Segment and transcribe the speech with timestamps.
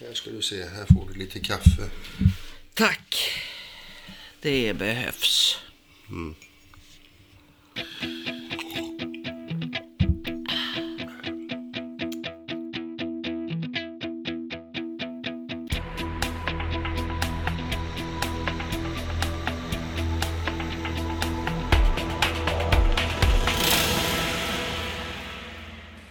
[0.00, 1.90] Här ska du se, här får du lite kaffe.
[2.74, 3.30] Tack.
[4.40, 5.58] Det behövs.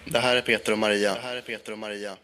[0.05, 1.13] Det här är Peter och Maria.
[1.13, 2.17] Det här är Peter och Maria.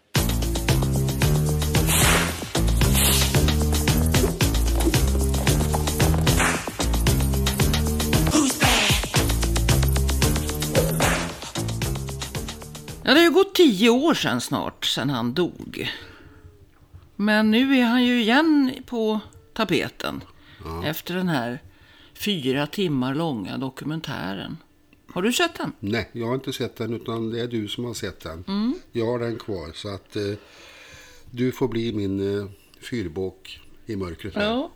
[13.14, 15.92] Ja, det har ju gått tio år sedan snart, sedan han dog.
[17.16, 19.20] Men nu är han ju igen på
[19.54, 20.24] tapeten.
[20.86, 21.60] Efter den här
[22.14, 24.58] fyra timmar långa dokumentären.
[25.14, 25.72] Har du sett den?
[25.80, 28.44] Nej, jag har inte sett den utan det är du som har sett den.
[28.92, 30.24] Jag har den kvar så att eh,
[31.32, 32.48] du får bli min eh,
[32.82, 34.36] fyrbåk i mörkret.
[34.36, 34.44] här.
[34.44, 34.72] Ja.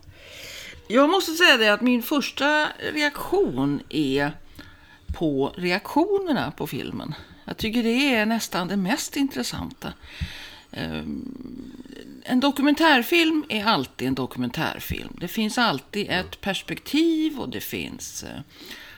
[0.88, 4.32] Jag måste säga det att min första reaktion är
[5.18, 7.13] på reaktionerna på filmen.
[7.48, 9.93] Jag tycker det är nästan det mest intressanta.
[10.71, 11.73] Ehm,
[12.23, 15.17] En dokumentärfilm är alltid en dokumentärfilm.
[15.21, 18.40] Det finns alltid ett perspektiv och det finns eh,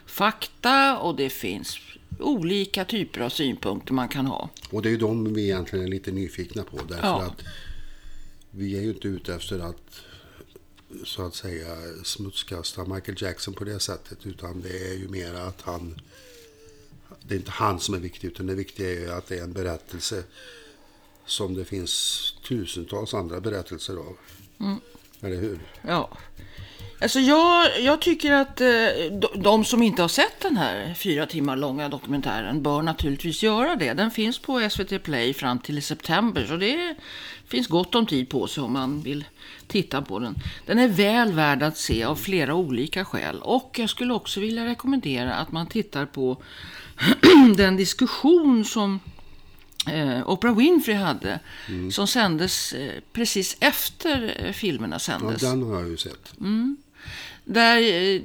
[0.05, 1.77] fakta och det finns
[2.19, 4.49] olika typer av synpunkter man kan ha.
[4.71, 6.77] Och det är ju de vi egentligen är lite nyfikna på.
[6.89, 7.21] Därför Ja.
[7.23, 7.43] att
[8.51, 10.01] vi är ju inte ute efter att
[11.05, 11.67] så att säga
[12.03, 14.25] smutskasta Michael Jackson på det sättet.
[14.25, 16.01] Utan det är ju mer att han...
[17.29, 19.53] Det är inte han som är viktig utan det viktiga är att det är en
[19.53, 20.23] berättelse
[21.25, 24.17] som det finns tusentals andra berättelser av.
[25.21, 25.59] Eller hur?
[25.81, 26.09] Ja.
[27.01, 28.67] Alltså jag, jag tycker att eh,
[29.11, 33.75] de, de som inte har sett den här fyra timmar långa dokumentären bör naturligtvis göra
[33.75, 33.93] det.
[33.93, 36.95] Den finns på SVT Play fram till i september så det
[37.49, 39.25] finns gott om tid på sig om man vill
[39.67, 40.35] titta på den.
[40.65, 44.65] Den är väl värd att se av flera olika skäl och jag skulle också vilja
[44.65, 46.37] rekommendera att man tittar på
[47.57, 48.99] den diskussion som
[49.87, 51.39] eh, Oprah Winfrey hade
[51.91, 55.41] som sändes eh, precis efter eh, filmerna Ja, sändes.
[55.41, 56.33] den har jag ju sett.
[57.51, 58.21] Där eh,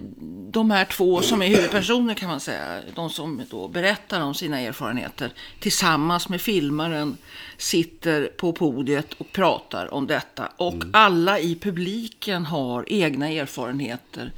[0.51, 4.61] de här två som är huvudpersoner kan man säga, de som då berättar om sina
[4.61, 7.17] erfarenheter tillsammans med filmaren
[7.57, 10.49] sitter på podiet och pratar om detta.
[10.57, 14.33] Och alla i publiken har egna erfarenheter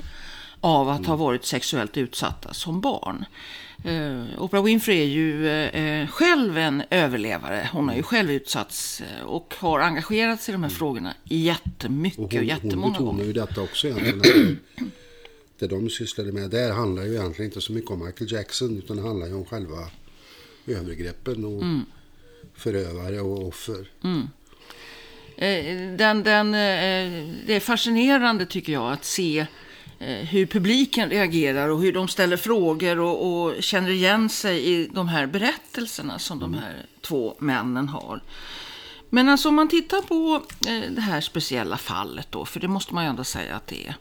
[0.60, 3.25] av att ha varit sexuellt utsatta som barn.
[3.84, 7.69] Eh, Oprah Winfrey är ju eh, själv en överlevare.
[7.72, 12.19] Hon har ju själv utsatts eh, och har engagerat sig i de här frågorna jättemycket
[12.19, 13.25] och, Och hon, hon jättemånga betonar gånger.
[13.25, 14.59] ju detta också egentligen.
[15.59, 18.97] Det de sysslade med där handlar ju egentligen inte så mycket om Michael Jackson utan
[18.97, 19.88] det handlar ju om själva
[20.66, 21.62] övergreppen och
[22.54, 23.88] förövare och offer.
[25.37, 29.47] Eh, Den, den, eh, det är fascinerande tycker jag att se eh,
[29.98, 35.08] hur publiken reagerar och hur de ställer frågor och, och känner igen sig i de
[35.08, 38.20] här berättelserna som de här två männen har.
[39.10, 42.94] Men alltså om man tittar på eh, det här speciella fallet då, för det måste
[42.94, 43.94] man ju ändå säga att det är,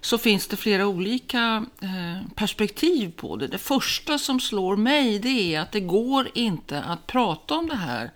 [0.00, 3.46] så finns det flera olika eh, perspektiv på det.
[3.46, 7.76] Det första som slår mig det är att det går inte att prata om det
[7.76, 8.10] här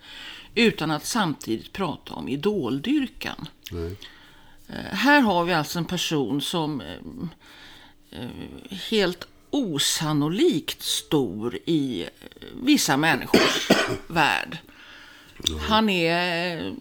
[0.55, 3.47] utan att samtidigt prata om idoldyrkan.
[3.71, 3.95] Nej.
[4.69, 8.27] Eh, Här har vi alltså en person som eh, eh,
[8.89, 12.05] helt osannolikt stor i
[12.63, 13.69] vissa människors
[14.07, 14.57] värld.
[15.59, 16.73] Han är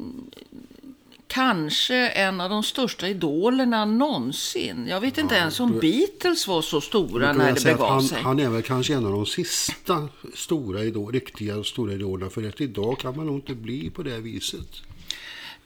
[1.26, 4.86] kanske en av de största idolerna någonsin.
[4.88, 8.22] Jag vet inte ens om Beatles var så stora när det begav han, sig.
[8.22, 12.30] han är väl kanske en av de sista stora idol, riktiga stora idolerna.
[12.30, 14.82] För att idag kan man nog inte bli på det viset.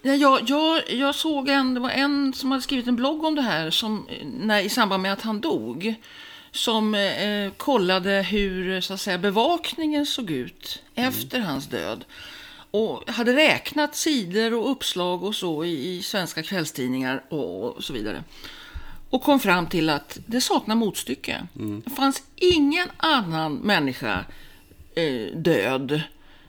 [0.03, 3.34] Ja, jag, jag, jag såg en, det var en som hade skrivit en blogg om
[3.34, 5.94] det här som, när, i samband med att han dog.
[6.53, 12.05] Som eh, kollade hur så att säga, bevakningen såg ut efter hans död.
[12.71, 17.92] Och hade räknat sidor och uppslag och så i, i svenska kvällstidningar och, och så
[17.92, 18.24] vidare.
[19.10, 21.47] Och kom fram till att det saknar motstycke.
[21.84, 24.24] Det fanns ingen annan människa
[24.95, 26.03] eh, död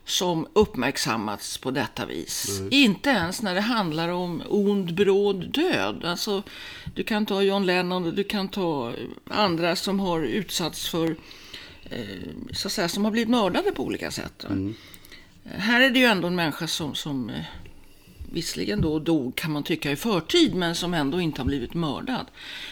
[0.05, 2.61] som uppmärksammats på detta vis.
[2.71, 6.05] Inte ens när det handlar om ond, bråd död.
[6.05, 6.43] Alltså,
[6.95, 8.93] du kan ta John Lennon och du kan ta
[9.27, 11.15] andra som har utsatts för,
[11.83, 11.99] eh,
[12.53, 14.45] så att säga, som har blivit mördade på olika sätt.
[14.49, 14.73] va.
[15.45, 17.45] Här är det ju ändå en människa som, som eh,
[18.31, 22.25] visserligen då dog kan man tycka i förtid, men som ändå inte har blivit mördad.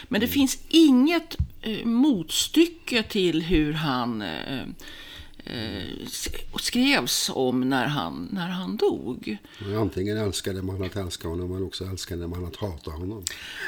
[0.08, 4.62] Men det finns inget eh, motstycke till hur han eh,
[6.60, 9.36] skrevs om när han, när han dog.
[9.76, 13.24] Antingen älskade man att älska honom men också älskade man att hata honom.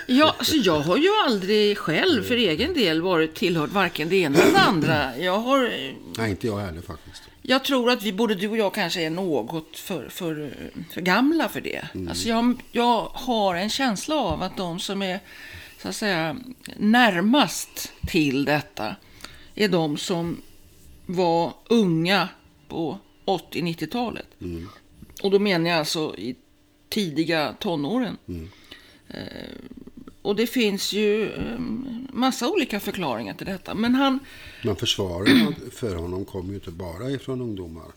[0.06, 4.38] Ja, alltså jag har ju aldrig själv för egen del varit tillhört varken det ena
[4.38, 5.19] eller det andra.
[5.19, 5.72] Jag har
[6.19, 7.22] Nej, inte jag heller faktiskt.
[7.42, 10.54] Jag tror att vi, både du och jag kanske är något för, för,
[10.90, 11.88] för gamla för det.
[11.94, 12.08] Mm.
[12.08, 15.20] Alltså jag, jag har en känsla av att de som är
[15.82, 16.36] så att säga,
[16.76, 18.96] närmast till detta
[19.54, 20.42] är de som
[21.14, 22.28] var unga
[22.68, 24.26] på 80-90-talet.
[24.40, 24.68] Mm.
[25.22, 26.36] Och då menar jag alltså i
[26.88, 28.16] tidiga tonåren.
[28.28, 28.48] Mm.
[29.08, 29.18] Eh,
[30.22, 31.58] och det finns ju eh,
[32.12, 33.74] massa olika förklaringar till detta.
[33.74, 34.18] Men han...
[34.64, 37.92] Men försvaret för honom kommer ju inte bara ifrån ungdomar.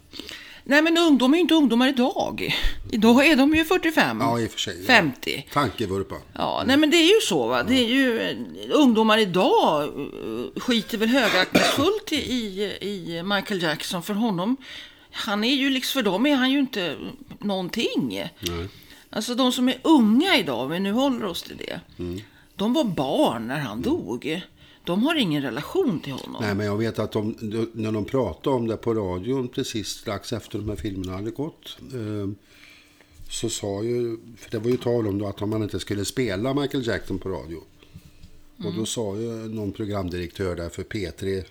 [0.67, 2.56] Nej, men ungdom är ju inte ungdomar idag.
[2.91, 5.44] Idag är de ju 45, ja, i och för sig, 50.
[5.47, 5.53] Ja.
[5.53, 6.15] Tankevurpa.
[6.33, 7.63] Ja, nej men det är ju så va.
[7.63, 8.35] Det är ju,
[8.71, 12.15] ungdomar idag eh, skiter väl högaktningsfullt i,
[12.81, 14.03] i Michael Jackson.
[14.03, 14.57] För honom,
[15.12, 16.95] han är ju liksom, för dem är han ju inte
[17.39, 18.29] någonting.
[18.39, 18.67] Nej.
[19.09, 21.79] Alltså de som är unga idag, vi nu håller oss till det.
[22.00, 22.21] Mm.
[22.56, 24.41] De var barn när han dog.
[24.86, 26.42] De har ingen relation till honom.
[26.42, 27.36] Nej, men jag vet att de,
[27.74, 31.78] när de pratade om det på radion precis strax efter de här filmerna hade gått.
[31.94, 32.30] Eh,
[33.30, 36.54] så sa ju, för det var ju tal om då att man inte skulle spela
[36.54, 37.62] Michael Jackson på radio.
[38.60, 38.72] Mm.
[38.72, 41.44] Och då sa ju någon programdirektör där för P3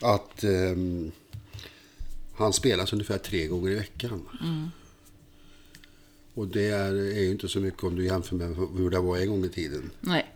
[0.00, 0.50] att eh,
[2.36, 4.28] han spelas ungefär tre gånger i veckan.
[4.42, 4.68] Mm.
[6.34, 9.16] Och det är, är ju inte så mycket om du jämför med hur det var
[9.16, 9.90] en gång i tiden.
[10.00, 10.26] Nej.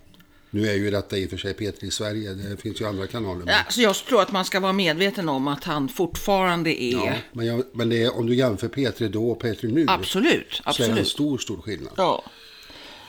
[0.56, 2.34] Nu är ju detta i och för sig P3 i Sverige.
[2.34, 3.44] Det finns ju andra kanaler.
[3.46, 6.92] Ja, så jag tror att man ska vara medveten om att han fortfarande är...
[6.92, 9.84] Ja, men, jag, men är, om du jämför P3 då och P3 nu.
[9.88, 10.86] Absolut, absolut.
[10.86, 11.92] Så är det en stor, stor skillnad.
[11.96, 12.24] Ja.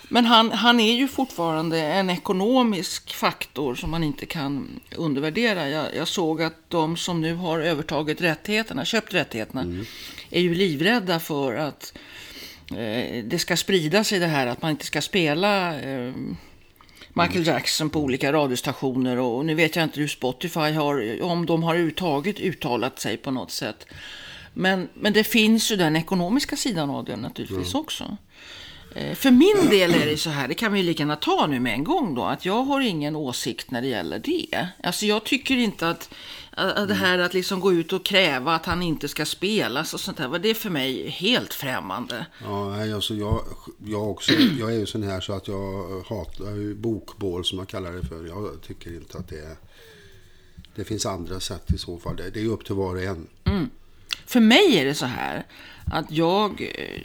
[0.10, 5.70] Men han, han är ju fortfarande en ekonomisk faktor som man inte kan undervärdera.
[5.70, 9.86] Jag, jag såg att de som nu har övertagit rättigheterna, köpt rättigheterna, mm.
[10.30, 11.94] är ju livrädda för att
[12.72, 16.14] eh, det ska sprida sig det här att man inte ska spela eh,
[17.18, 21.64] Michael Jackson på olika radiostationer och nu vet jag inte hur Spotify har, om de
[21.64, 23.86] har uttaget uttalat sig på något sätt.
[24.54, 27.82] Men, men det finns ju den ekonomiska sidan av det naturligtvis mm.
[27.82, 28.18] också.
[28.96, 31.60] Eh, för min del är det så här, det kan vi lika gärna ta nu
[31.60, 34.68] med en gång då, att jag har ingen åsikt när det gäller det.
[34.84, 36.10] Alltså jag tycker inte att
[36.88, 40.18] det här att liksom gå ut och kräva att han inte ska spelas och sånt
[40.18, 42.26] där, det är för mig helt främmande.
[42.44, 43.44] Ja, alltså jag,
[43.86, 47.92] jag, också, jag är ju sån här så att jag hatar bokbål som jag kallar
[47.92, 48.28] det för.
[48.28, 49.56] Jag tycker inte att det är...
[50.76, 52.16] Det finns andra sätt i så fall.
[52.16, 53.28] Det, det är upp till var och en.
[53.44, 53.70] Mm.
[54.26, 55.46] För mig är det så här
[55.86, 57.02] att jag eh,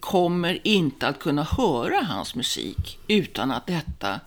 [0.00, 4.20] kommer inte att kunna höra hans musik utan att detta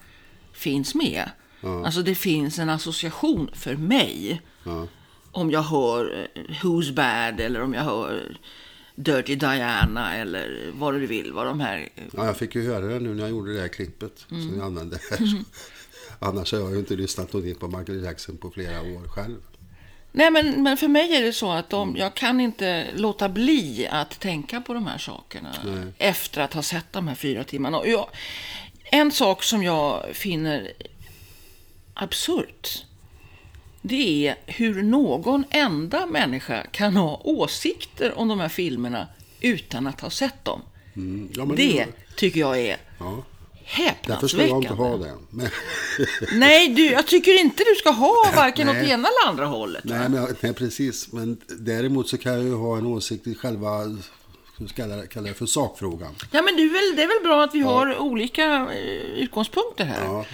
[0.53, 1.29] finns med.
[1.63, 1.85] Ja.
[1.85, 4.41] Alltså det finns en association för mig.
[4.63, 4.87] Ja.
[5.31, 8.37] Om jag hör eh, Who's Bad eller om jag hör
[8.95, 11.31] Dirty Diana eller vad du vill.
[11.33, 11.89] Vad de här...
[12.11, 14.43] Ja, jag fick ju höra det nu när jag gjorde det här klippet mm.
[14.43, 15.17] som jag använde här.
[15.33, 15.45] Mm.
[16.19, 19.37] Annars har jag ju inte lyssnat någonting på Michael Jackson på flera år själv.
[20.11, 23.87] Nej, men, men för mig är det så att de, jag kan inte låta bli
[23.91, 25.85] att tänka på de här sakerna Nej.
[25.97, 27.77] efter att ha sett de här fyra timmarna.
[27.77, 28.09] Och jag,
[28.83, 30.73] en sak som jag finner
[31.93, 32.85] absurt,
[33.81, 39.07] det är hur någon enda människa kan ha åsikter om de här filmerna
[39.41, 40.61] utan att ha sett dem.
[40.95, 41.29] Mm.
[41.35, 43.23] Ja, det, det tycker jag är ja.
[43.65, 44.13] Häpnadsväckande.
[44.13, 45.13] Därför ska jag inte ha det.
[45.29, 45.49] Men...
[46.39, 49.83] nej, du, jag tycker inte du ska ha varken åt ena eller andra hållet.
[49.83, 51.11] Nej, men, nej, precis.
[51.11, 53.97] Men däremot så kan jag ju ha en åsikt i själva
[54.75, 56.15] kallar, kallar det för sakfrågan.
[56.31, 57.67] Ja, men du, det är väl bra att vi ja.
[57.67, 60.03] har olika eh, utgångspunkter här.
[60.03, 60.25] Ja.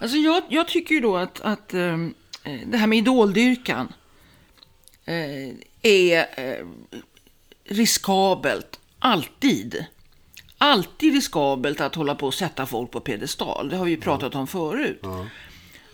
[0.00, 1.98] Alltså, jag, jag tycker ju då att, att äh,
[2.66, 3.92] det här med idoldyrkan
[5.04, 6.66] äh, är äh,
[7.64, 9.86] riskabelt, alltid
[10.64, 13.68] alltid riskabelt att hålla på och sätta folk på pedestal.
[13.68, 14.40] Det har vi pratat ja.
[14.40, 15.00] om förut.
[15.02, 15.26] Ja.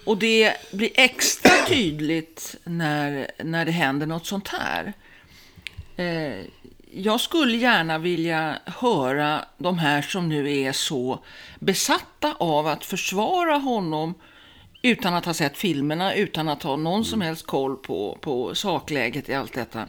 [0.05, 4.93] Och det blir extra tydligt när, när det händer något sånt här.
[6.93, 11.25] Jag skulle gärna vilja höra de här som nu är så
[11.59, 14.15] besatta av att försvara honom
[14.83, 19.29] utan att ha sett filmerna, utan att ha någon som helst koll på, på sakläget
[19.29, 19.89] i allt detta.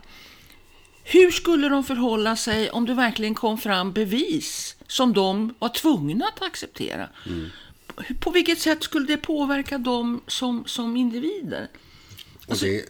[1.04, 6.26] Hur skulle de förhålla sig om det verkligen kom fram bevis som de var tvungna
[6.26, 7.10] att acceptera?
[7.28, 7.50] Mm.
[8.20, 11.68] På vilket sätt skulle det påverka dem som, som individer?
[12.50, 12.86] Alltså, det,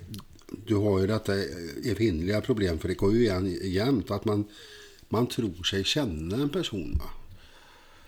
[0.65, 1.33] du har ju detta
[1.85, 4.45] evinnerliga problem, för det går ju igen jämt, att man,
[5.09, 7.01] man tror sig känna en person.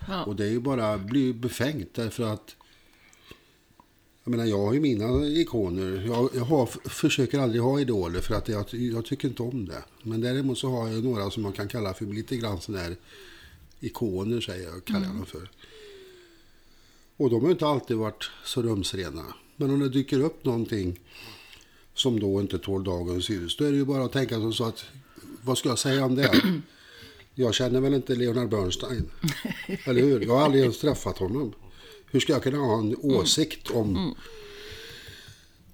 [0.08, 0.24] Ja.
[0.24, 2.56] Och det är ju bara blir befängt därför att
[4.24, 6.04] Jag menar, jag har ju mina ikoner.
[6.08, 9.84] Jag, jag har, försöker aldrig ha idoler för att jag, jag tycker inte om det.
[10.04, 12.96] Men däremot så har jag några som man kan kalla för lite grann sådana här
[13.80, 15.50] ikoner, säger jag, kallar jag dem för.
[17.18, 19.26] Och de har inte alltid varit så rumsrena.
[19.56, 21.00] Men om det dyker upp någonting
[21.94, 24.64] som då inte tål dagens ljus, då är det ju bara att tänka som så
[24.64, 24.86] att,
[25.42, 26.42] vad ska jag säga om det?
[27.36, 29.10] Jag känner väl inte Leonard Bernstein,
[29.86, 30.22] eller hur?
[30.22, 31.54] Jag har aldrig ens träffat honom.
[32.12, 34.16] Hur ska jag kunna ha en åsikt om,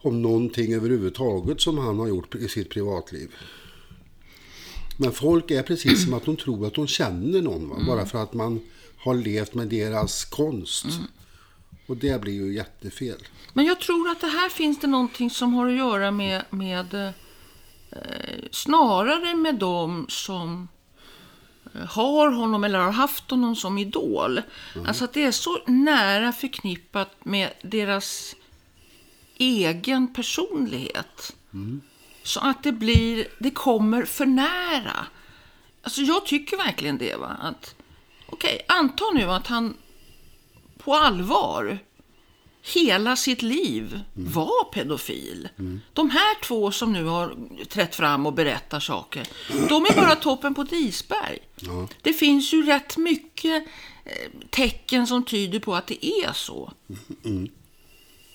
[0.01, 3.35] om någonting överhuvudtaget som han har gjort i sitt privatliv?
[4.97, 7.75] Men folk är precis som att de tror att de känner någon, va?
[7.87, 8.59] bara för att man
[8.97, 10.85] har levt med deras konst.
[11.89, 13.17] Och det blir ju jättefel.
[13.53, 16.93] Men jag tror att det här finns det någonting som har att göra med, med
[16.93, 20.67] eh, snarare med de som
[21.73, 24.41] eh, har honom eller har haft honom som idol.
[24.87, 28.35] Alltså att det är så nära förknippat med deras
[29.37, 31.35] egen personlighet.
[32.23, 35.05] Så att det blir, det kommer för nära.
[35.83, 37.15] Alltså jag tycker verkligen det.
[37.15, 37.37] Va?
[37.41, 37.75] Att,
[38.25, 39.73] okej, anta nu att han
[40.83, 41.79] på allvar
[42.73, 45.49] hela sitt liv var pedofil.
[45.93, 47.35] De här två som nu har
[47.69, 49.27] trätt fram och berättar saker,
[49.69, 51.39] de är bara toppen på ett isberg.
[52.01, 53.63] Det finns ju rätt mycket
[54.05, 56.71] eh, tecken som tyder på att det är så.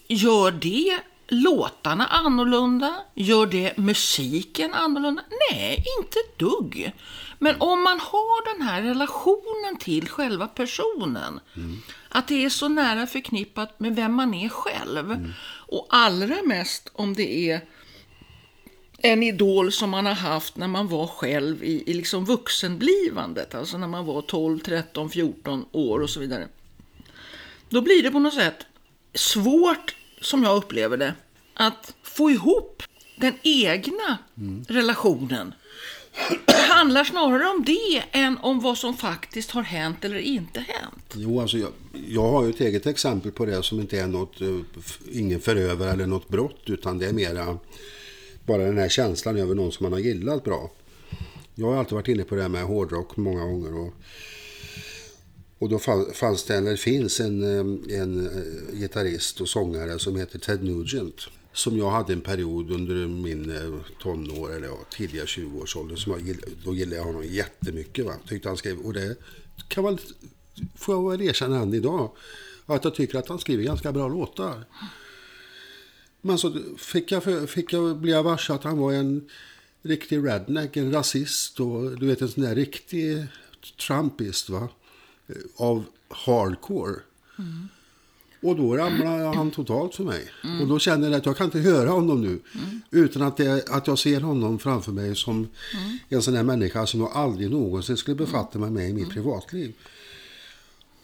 [0.08, 0.98] Gör det
[1.28, 2.94] låtarna annorlunda?
[3.14, 5.22] Gör det musiken annorlunda?
[5.50, 6.92] Nej, inte dugg.
[7.38, 11.40] Men om man har den här relationen till själva personen,
[12.14, 17.14] att det är så nära förknippat med vem man är själv, och allra mest om
[17.14, 17.60] det är
[18.98, 23.78] en idol som man har haft när man var själv i, i liksom vuxenblivandet, alltså
[23.78, 26.48] när man var 12, 13, 14 år och så vidare.
[27.68, 28.66] Då blir det på något sätt
[29.14, 31.14] svårt, som jag upplever det,
[31.54, 32.82] att få ihop
[33.16, 34.18] den egna
[34.68, 35.54] relationen.
[36.46, 41.14] Det handlar snarare om det än om vad som faktiskt har hänt eller inte hänt.
[41.14, 41.70] Jo, alltså jag,
[42.08, 44.58] jag har ju ett eget exempel på det som inte är något, eh,
[45.12, 47.58] ingen förövare eller något brott, utan det är mera
[48.46, 50.70] bara den här känslan över någon som man har gillat bra.
[51.54, 53.74] Jag har alltid varit inne på det här med hårdrock många gånger.
[53.74, 53.94] Och,
[55.58, 55.78] och då
[56.14, 61.28] fanns det, eller finns en, eh, en eh, gitarrist och sångare som heter Ted Nugent.
[61.54, 66.20] Som jag hade en period under min eh, tonår, eller ja, tidiga 20-årsålder, som jag
[66.20, 68.06] gillade, då gillade jag honom jättemycket.
[68.06, 68.12] Va?
[68.28, 69.16] Tyckte han skrev, och det
[69.68, 69.98] kan man,
[70.74, 72.10] får jag väl erkänna än idag,
[72.66, 74.64] att jag tycker att han skriver ganska bra låtar.
[76.20, 79.30] Men så fick jag, fick jag bli varse att han var en
[79.82, 83.26] riktig redneck, en rasist och du vet en sån där riktig
[83.86, 84.68] trumpist va.
[85.56, 87.00] Av hardcore.
[87.38, 87.68] Mm.
[88.44, 90.30] Och då ramlade han totalt för mig.
[90.60, 92.40] Och då känner jag att jag kan inte höra honom nu.
[92.90, 95.48] Utan att, det, att jag ser honom framför mig som
[96.08, 99.74] en sån här människa som jag aldrig någonsin skulle befatta mig med i mitt privatliv.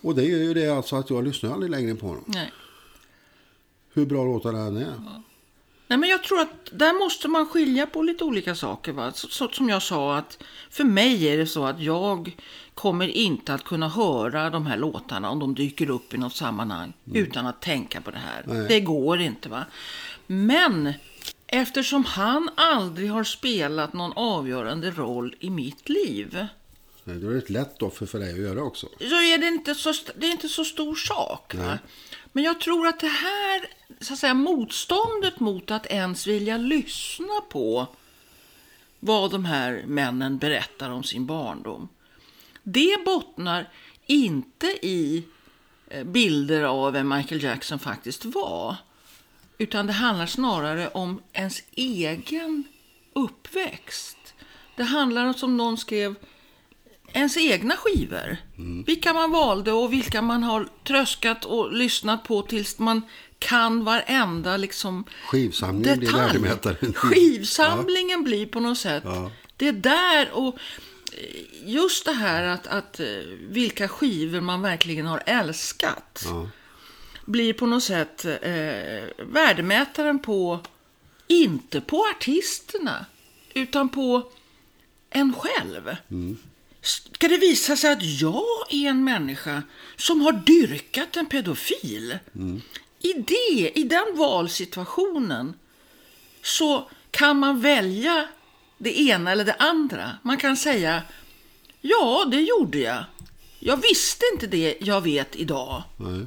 [0.00, 2.24] Och det gör ju det alltså att jag lyssnar aldrig längre på honom.
[2.26, 2.52] Nej.
[3.92, 4.94] Hur bra låtar han är.
[5.90, 8.92] Nej, men jag tror att där måste man skilja på lite olika saker.
[8.92, 9.12] Va?
[9.12, 10.38] Så, så, som jag sa, att
[10.70, 12.36] för mig är det så att jag
[12.74, 16.92] kommer inte att kunna höra de här låtarna om de dyker upp i något sammanhang
[17.14, 18.44] utan att tänka på det här.
[18.46, 18.66] Nej.
[18.68, 19.48] Det går inte.
[19.48, 19.64] va.
[20.26, 20.92] Men
[21.46, 26.46] eftersom han aldrig har spelat någon avgörande roll i mitt liv
[27.04, 28.86] Nej, Då är det ett lätt offer för dig att göra också.
[28.98, 31.54] så är det inte så, det är inte så stor sak.
[32.32, 33.66] Men jag tror att det här
[34.00, 37.86] så att säga, motståndet mot att ens vilja lyssna på
[39.00, 41.88] vad de här männen berättar om sin barndom.
[42.62, 43.68] Det bottnar
[44.06, 45.24] inte i
[45.88, 48.76] eh, bilder av vem Michael Jackson faktiskt var.
[49.58, 52.64] Utan det handlar snarare om ens egen
[53.12, 54.34] uppväxt.
[54.76, 56.14] Det handlar om, som någon skrev,
[57.12, 58.36] ens egna skivor.
[58.86, 63.02] Vilka man valde och vilka man har tröskat och lyssnat på tills man
[63.38, 66.26] kan varenda liksom Skivsamlingen blir detalj.
[66.26, 66.92] värdemätaren.
[66.96, 69.02] Skivsamlingen blir på något sätt.
[69.06, 69.30] Ja.
[69.56, 70.54] Det är där och
[71.12, 73.06] eh, just det här att, att eh,
[73.48, 76.48] vilka skivor man verkligen har älskat Ja.
[77.24, 80.60] blir på något sätt eh, värdemätaren på,
[81.26, 83.06] inte på artisterna,
[83.54, 84.30] utan på
[85.10, 85.96] en själv.
[86.82, 89.62] Ska det visa sig att jag är en människa
[89.96, 92.18] som har dyrkat en pedofil?
[92.98, 95.54] I, det, I den valsituationen
[96.42, 98.28] så kan man välja
[98.78, 100.10] det ena eller det andra.
[100.22, 101.02] Man kan säga,
[101.80, 103.04] ja, det gjorde jag.
[103.58, 105.82] Jag visste inte det jag vet idag.
[105.96, 106.26] Nej.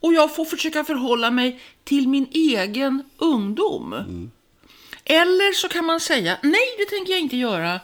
[0.00, 3.94] Och jag får försöka förhålla mig till min egen ungdom.
[5.10, 7.80] Eller så kan man säga, nej det tänker jag inte göra.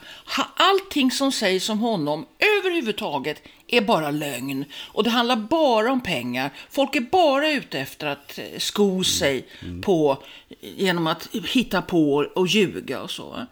[0.56, 4.64] Allting som sägs om honom överhuvudtaget är bara lögn.
[4.92, 6.50] Och det handlar bara om pengar.
[6.70, 9.48] Folk är bara ute efter att eh, sko sig
[9.82, 10.22] på,
[10.60, 13.46] genom att hitta på och ljuga och så.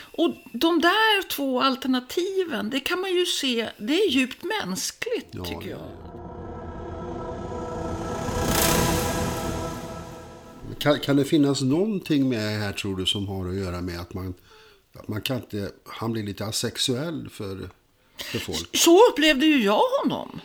[0.00, 5.70] Och de där två alternativen, det kan man ju se, det är djupt mänskligt tycker
[5.70, 5.80] jag.
[10.78, 14.00] Kan, kan det finnas någonting med det här tror du som har att göra med
[14.00, 14.34] att man,
[14.94, 17.70] att man kan inte, han blir lite asexuell för,
[18.16, 18.76] för folk?
[18.76, 20.40] Så upplevde ju jag honom.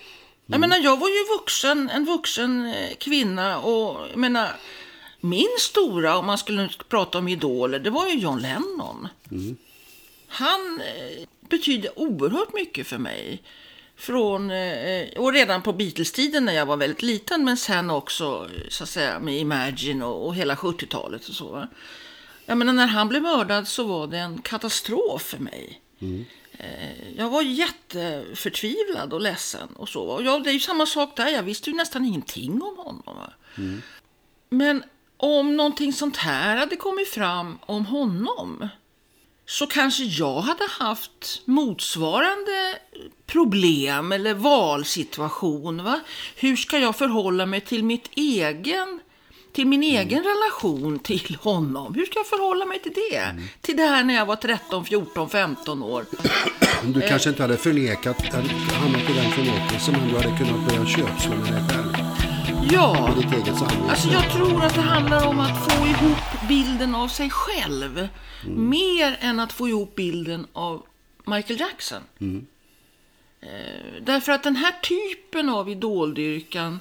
[0.45, 4.51] Jag menar, jag var ju vuxen, en vuxen eh, kvinna och jag menar,
[5.19, 9.07] min stora, om man skulle prata om idoler, det var ju John Lennon.
[10.27, 13.41] Han eh, betydde oerhört mycket för mig.
[14.03, 18.69] Från, eh, och redan på Beatles-tiden när jag var väldigt liten, men sen också eh,
[18.69, 21.67] så att säga med Imagine och, och hela 70-talet och så.
[22.45, 25.81] Jag menar, när han blev mördad så var det en katastrof för mig.
[26.57, 30.01] Eh, Jag var jätteförtvivlad och ledsen och så.
[30.03, 33.03] Och jag, det är ju samma sak där, jag visste ju nästan ingenting om honom.
[33.05, 33.33] va.
[34.49, 34.83] Men
[35.17, 38.67] om någonting sånt här hade kommit fram om honom
[39.45, 42.77] så kanske jag hade haft motsvarande
[43.25, 45.83] problem eller valsituation.
[45.83, 45.99] Va?
[46.35, 48.99] Hur ska jag förhålla mig till mitt egen
[49.53, 51.93] till min egen relation till honom.
[51.93, 53.35] Hur ska jag förhålla mig till det?
[53.61, 56.05] Till det här när jag var 13, 14, 15 år.
[56.83, 58.33] Du kanske inte hade förnekat,
[58.71, 61.93] hamnat i den förnekelsen, men du hade kunnat börja köpslå med dig själv.
[62.71, 63.09] Ja.
[63.89, 68.07] Alltså jag tror att det handlar om att få ihop bilden av sig själv.
[68.47, 70.85] Mer än att få ihop bilden av
[71.25, 72.01] Michael Jackson.
[73.41, 76.79] Eh, därför att den här typen av idoldyrkan,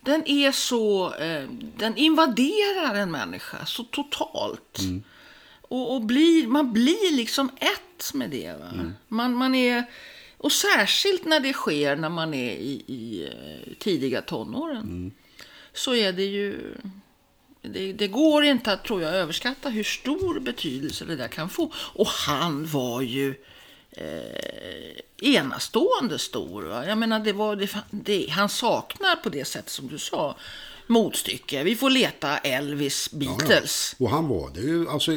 [0.00, 4.78] den är så, eh, den invaderar en människa så totalt.
[5.60, 8.52] Och, och blir, man blir liksom ett med det.
[8.60, 8.92] Va?
[9.08, 9.84] Man, man är,
[10.38, 15.12] och särskilt när det sker när man är i, i eh, tidiga tonåren.
[15.72, 16.74] Så är det ju...
[17.64, 21.72] Det, det går inte att, tror jag, överskatta hur stor betydelse det där kan få.
[21.76, 23.34] Och han var ju
[23.90, 26.62] eh, enastående stor.
[26.62, 26.86] Va?
[26.86, 30.36] Jag menar, det var, det, det, han saknar på det sätt som du sa
[30.86, 31.64] motstycke.
[31.64, 33.96] Vi får leta Elvis Beatles.
[33.98, 35.12] Och han var det ju, alltså,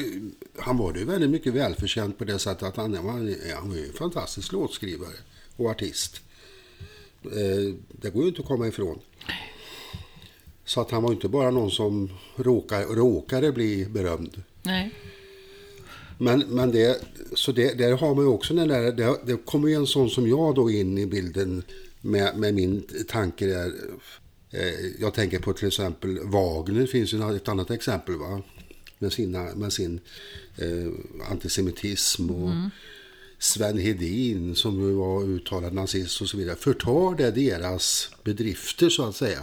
[0.60, 3.06] han var det ju väldigt mycket välförtjänt på det sättet att han, han,
[3.56, 5.18] han var ju en fantastisk låtskrivare
[5.56, 6.22] och artist.
[7.24, 9.00] Eh, det går ju inte att komma ifrån.
[10.68, 14.44] Så att han var inte bara någon som råkar, råkade bli berömd.
[14.64, 14.94] Nej.
[16.18, 17.02] Men, men det,
[17.34, 20.10] så det, där har man ju också den där, det, det kommer ju en sån
[20.10, 21.64] som jag då in i bilden
[22.02, 23.74] med, med min tanke där.
[24.52, 28.42] Eh, jag tänker på till exempel Wagner, finns ju ett annat exempel va?
[29.00, 30.00] Med, sina, med sin
[30.58, 30.92] eh,
[31.32, 32.52] antisemitism och
[33.40, 36.56] Sven Hedin som ju var uttalad nazist och så vidare.
[36.56, 39.42] Förtar det deras bedrifter så att säga?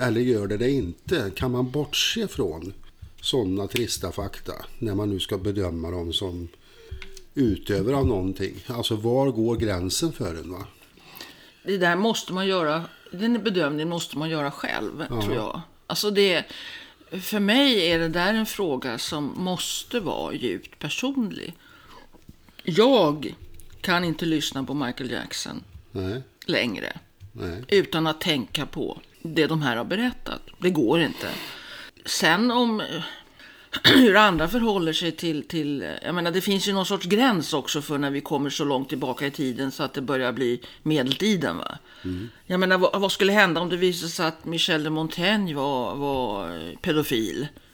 [0.00, 1.30] Eller gör det det inte?
[1.36, 2.72] Kan man bortse från
[3.20, 6.48] sådana trista fakta när man nu ska bedöma dem som
[7.34, 8.54] utövare av någonting?
[8.66, 10.52] Alltså var går gränsen för en?
[10.52, 10.66] Va?
[11.62, 15.60] Det där måste man göra, den bedömningen måste man göra själv, tror jag.
[15.86, 16.44] Alltså det,
[17.10, 21.54] för mig är det där en fråga som måste vara djupt personlig.
[22.62, 23.34] Jag
[23.80, 26.98] kan inte lyssna på Michael Jackson Nej, längre
[27.32, 27.64] nej.
[27.68, 29.00] utan att tänka på
[29.34, 30.42] det de här har berättat.
[30.58, 31.28] Det går inte.
[32.04, 32.86] Sen om eh,
[33.94, 35.96] hur andra förhåller sig till, till...
[36.02, 38.88] Jag menar, det finns ju någon sorts gräns också för när vi kommer så långt
[38.88, 41.58] tillbaka i tiden så att det börjar bli medeltiden.
[41.58, 41.78] Va?
[42.46, 45.94] Jag menar, vad, vad skulle hända om det visade sig att Michel de Montaigne var,
[45.94, 46.78] var eh,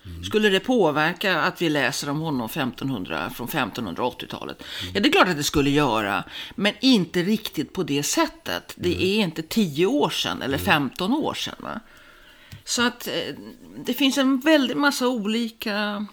[0.05, 0.25] pedofil?
[0.25, 4.63] Skulle det påverka att vi läser om honom 1500, från 1580-talet?
[4.95, 8.75] Ja, det är klart att det skulle göra, men inte riktigt på det sättet.
[8.77, 11.57] Det är inte 10 år sedan eller 15 år sedan.
[11.59, 11.81] Va?
[12.65, 13.35] Så att eh,
[13.85, 16.07] det finns en väldig massa olika...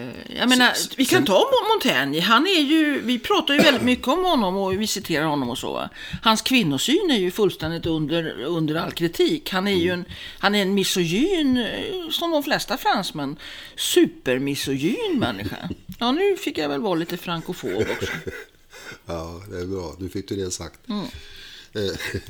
[0.00, 2.20] eh, Jag menar, vi kan ta Mon- Montaigne.
[2.20, 5.58] Han är ju, vi pratar ju väldigt mycket om honom och vi citerar honom och
[5.58, 5.88] så.
[6.22, 9.50] Hans kvinnosyn är ju fullständigt under, under all kritik.
[9.50, 10.04] Han är ju en,
[10.38, 13.36] han är en misogyn, eh, som de flesta fransmän,
[13.76, 15.68] supermisogyn människa.
[15.98, 18.12] Ja, nu fick jag väl vara lite frankofob också.
[19.06, 19.94] Ja, det är bra.
[19.98, 20.80] Nu fick du det sagt.
[20.88, 21.00] Eh,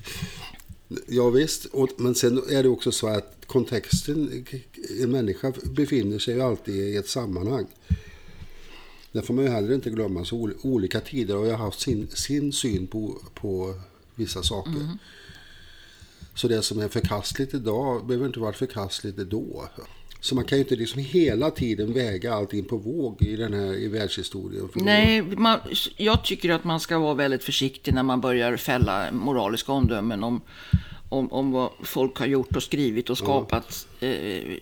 [1.09, 4.45] Ja visst, men sen är det också så att kontexten,
[5.03, 7.67] en människa befinner sig ju alltid i ett sammanhang.
[9.13, 10.25] Det får man ju heller inte glömma.
[10.25, 13.75] Så ol- olika tider har ju haft sin, sin syn på, på
[14.15, 14.89] vissa saker.
[16.35, 19.69] Så det som är förkastligt idag behöver inte vara förkastligt då.
[20.21, 23.75] Så man kan ju inte liksom hela tiden väga allting på våg i den här
[23.75, 24.69] i världshistorien.
[24.75, 25.59] Nej, man,
[25.97, 30.41] jag tycker att man ska vara väldigt försiktig när man börjar fälla moraliska omdömen om,
[31.15, 33.87] om, om vad folk har gjort och skrivit och skapat.
[34.01, 34.09] Eh,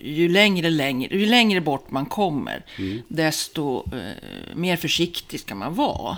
[0.00, 2.64] ju, längre, längre, ju längre bort man kommer,
[3.08, 6.16] desto eh, mer försiktig ska man vara.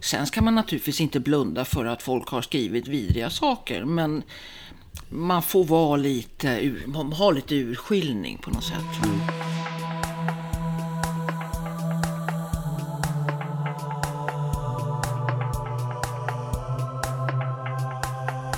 [0.00, 4.22] Sen ska man naturligtvis inte blunda för att folk har skrivit vidriga saker, men
[5.08, 6.72] man får vara lite,
[7.14, 9.08] ha lite urskiljning på något sätt.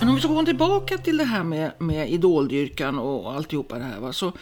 [0.05, 3.85] Men om vi ska gå tillbaka till det här med, med idoldyrkan och alltihopa det
[3.85, 4.01] här.
[4.01, 4.13] Va?
[4.13, 4.33] Så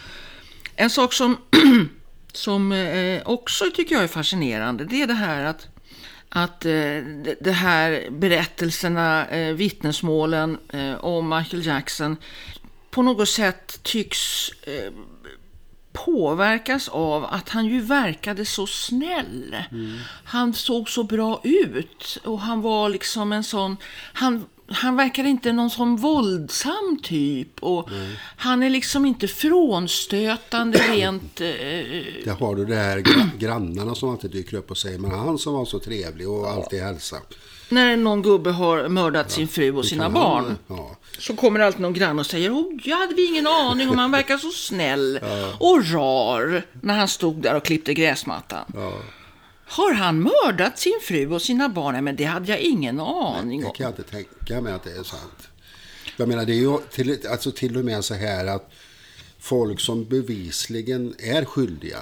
[0.76, 1.36] en sak som,
[2.32, 5.68] som eh, också tycker jag är fascinerande, det är det här att,
[6.28, 6.98] att eh,
[7.40, 12.16] det, här berättelserna, eh, vittnesmålen eh, om Michael Jackson
[12.90, 14.92] på något sätt tycks eh,
[15.92, 19.56] påverkas av att han ju verkade så snäll.
[20.24, 23.76] Han såg så bra ut och han var liksom en sån...
[24.12, 27.88] Han, han verkade inte någon sån våldsam typ och
[28.36, 31.40] han är liksom inte frånstötande rent...
[31.40, 31.46] Eh,
[32.24, 35.38] Där har du det här gra- grannarna som alltid dyker upp och säger men han
[35.38, 37.16] som var så trevlig och alltid hälsa.
[37.68, 40.44] när någon gubbe har mördat sin fru och sina barn.
[40.44, 40.96] Han, ja.
[41.18, 44.10] Så kommer alltid någon granne och säger oh, jag hade vi ingen aning om han
[44.10, 45.20] verkar så snäll
[45.58, 48.64] och rar när han stod där och klippte gräsmattan.
[49.72, 51.92] Har han mördat sin fru och sina barn?
[51.92, 53.72] Nej, men det hade jag ingen aning Det om.
[53.72, 55.48] kan jag inte tänka mig att det är sant.
[56.16, 58.70] Jag menar det är ju till, alltså till och med så här att
[59.38, 61.98] folk som bevisligen är skyldiga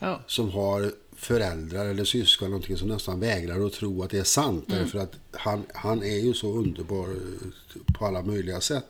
[0.00, 0.20] Ja.
[0.26, 4.24] som har föräldrar eller syskon eller någonting som nästan vägrar att tro att det är
[4.24, 4.64] sant.
[4.68, 8.86] Därför att han, han är ju så underbar eh, på alla möjliga sätt.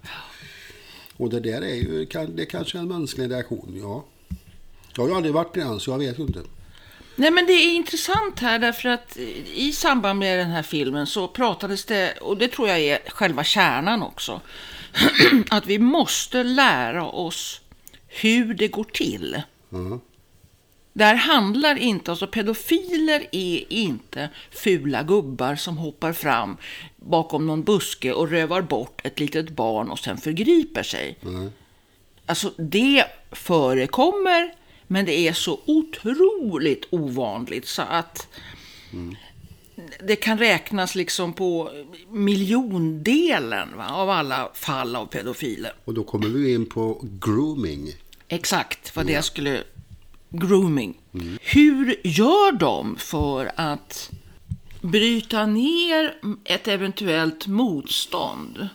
[1.17, 4.05] Och det där är ju det kanske är en mänsklig reaktion, ja.
[4.97, 6.41] Jag har ju aldrig varit i den så jag vet ju inte.
[7.17, 9.17] Nej, men det är intressant här därför att
[9.55, 13.45] i samband med den här filmen så pratades det, och det tror jag är själva
[13.45, 14.41] kärnan också,
[15.51, 17.61] att vi måste lära oss
[18.09, 19.43] hur det går till.
[20.93, 26.57] Det här handlar inte, alltså pedofiler är inte fula gubbar som hoppar fram
[26.97, 31.19] bakom någon buske och rövar bort ett litet barn och sen förgriper sig.
[31.21, 31.49] Nej.
[32.27, 34.55] Alltså det förekommer,
[34.87, 38.29] men det är så otroligt ovanligt så att
[40.05, 41.71] det kan räknas liksom på
[42.11, 45.73] miljondelen va, av alla fall av pedofiler.
[45.85, 47.93] Och då kommer vi in på grooming.
[48.29, 49.63] Exakt vad det skulle...
[50.29, 50.95] Grooming.
[51.41, 54.11] Hur gör de för att
[54.83, 58.69] bryta ner ett eventuellt motstånd?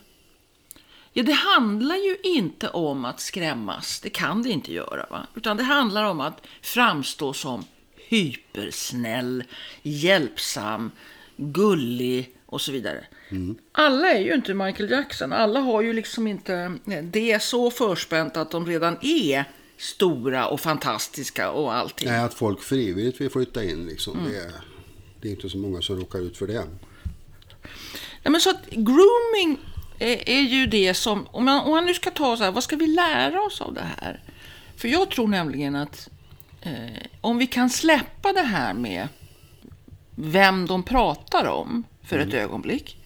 [1.14, 4.00] Ja, det handlar ju inte om att skrämmas.
[4.00, 5.06] Det kan det inte göra.
[5.10, 5.28] Va?
[5.36, 9.44] Utan det handlar om att framstå som hypersnäll,
[9.82, 10.92] hjälpsam,
[11.38, 13.06] gullig och så vidare.
[13.72, 15.34] Alla är ju inte Michael Jackson.
[15.34, 19.46] Alla har ju liksom inte det så förspänt att de redan är
[19.78, 22.10] stora och fantastiska och allting.
[22.10, 24.18] Nej, att folk frivilligt vill flytta in liksom.
[24.30, 24.52] Det, är,
[25.22, 26.66] det är inte så många som råkar ut för det.
[28.24, 29.60] Nej, men så att grooming
[30.02, 32.64] är, är ju det som, om man, om man nu ska ta så här, vad
[32.64, 34.20] ska vi lära oss av det här?
[34.78, 36.10] För jag tror nämligen att
[36.62, 39.08] eh, om vi kan släppa det här med
[40.16, 42.98] vem de pratar om för ett ögonblick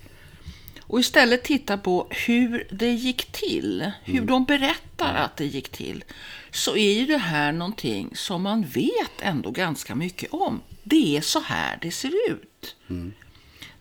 [0.82, 6.04] och istället titta på hur det gick till, hur de berättar att det gick till,
[6.52, 10.62] så är ju det här någonting som man vet ändå ganska mycket om.
[10.84, 12.76] Det är så här det ser ut.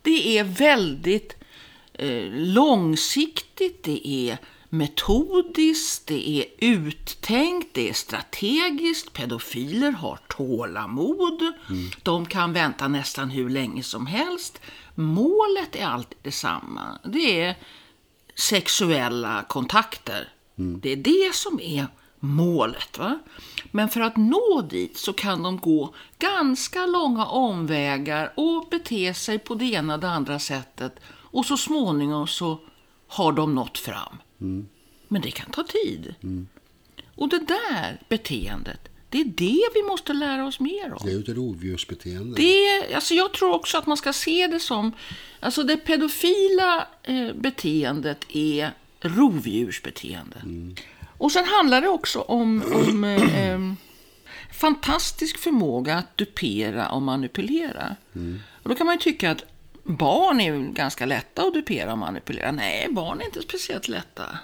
[0.01, 1.44] Det är väldigt
[2.31, 4.37] långsiktigt, det är
[4.69, 9.13] metodiskt, det är uttänkt, det är strategiskt.
[9.13, 11.53] Pedofiler har tålamod.
[12.03, 14.61] De kan vänta nästan hur länge som helst.
[14.95, 16.99] Målet är alltid detsamma.
[17.03, 17.55] Det är
[18.35, 20.29] sexuella kontakter.
[20.55, 21.87] Det är det som är
[22.19, 22.97] målet.
[22.97, 23.19] Va?
[23.71, 29.39] Men för att nå dit så kan de gå ganska långa omvägar och bete sig
[29.39, 30.99] på det ena och det andra sättet.
[31.35, 32.59] Och så småningom så
[33.07, 34.17] har de nått fram.
[35.07, 36.15] Men det kan ta tid.
[37.15, 40.99] Och det där beteendet, det är det vi måste lära oss mer om.
[41.03, 42.35] Det är ju ett rovdjursbeteende.
[42.41, 44.91] Det, alltså jag tror också att man ska se det som...
[45.39, 50.41] Alltså det pedofila eh, beteendet är rovdjursbeteende.
[51.17, 53.59] Och sen handlar det också om, om eh, eh,
[54.53, 57.95] fantastisk förmåga att dupera och manipulera.
[58.63, 59.43] Och då kan man ju tycka att
[59.85, 62.51] barn är ju ganska lätta att dupera och manipulera.
[62.51, 64.39] Nej, barn är inte speciellt lätta.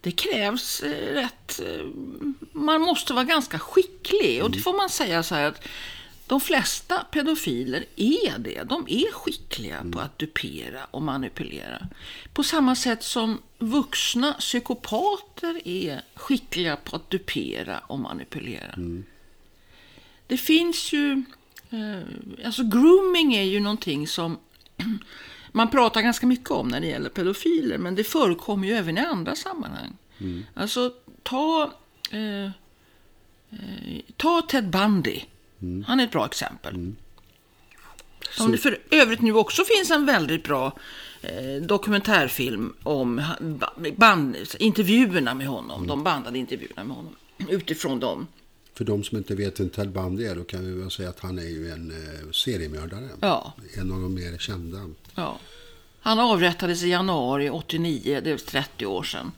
[0.00, 1.60] Det krävs eh, rätt...
[1.60, 1.86] Eh,
[2.52, 4.42] man måste vara ganska skicklig.
[4.42, 5.68] Och det får man säga så här att
[6.26, 8.62] de flesta pedofiler är det.
[8.62, 11.88] De är skickliga på att dupera och manipulera.
[12.32, 18.74] På samma sätt som vuxna psykopater är skickliga på att dupera och manipulera.
[20.26, 21.24] Det finns ju...
[21.70, 24.38] Eh, alltså grooming är ju någonting som
[25.52, 27.78] man pratar ganska mycket om när det gäller pedofiler.
[27.78, 29.96] Men det förekommer ju även i andra sammanhang.
[30.54, 31.72] Alltså ta...
[32.10, 32.44] Eh,
[33.50, 35.20] eh, ta Ted Bundy.
[35.86, 36.74] Han är ett bra exempel.
[38.30, 40.72] Som det för övrigt nu också finns en väldigt bra
[41.22, 43.22] eh, dokumentärfilm om
[43.96, 45.86] band, intervjuerna med honom.
[45.86, 47.16] De bandade intervjuerna med honom.
[47.48, 48.26] Utifrån dem.
[48.76, 51.20] För de som inte vet vem Ted Bundy är, då kan vi väl säga att
[51.20, 53.08] han är ju en eh, seriemördare.
[53.20, 53.52] Ja.
[53.74, 54.78] En av de mer kända.
[55.14, 55.38] Ja.
[56.00, 59.32] Han avrättades i januari 89, det är 30 år sedan.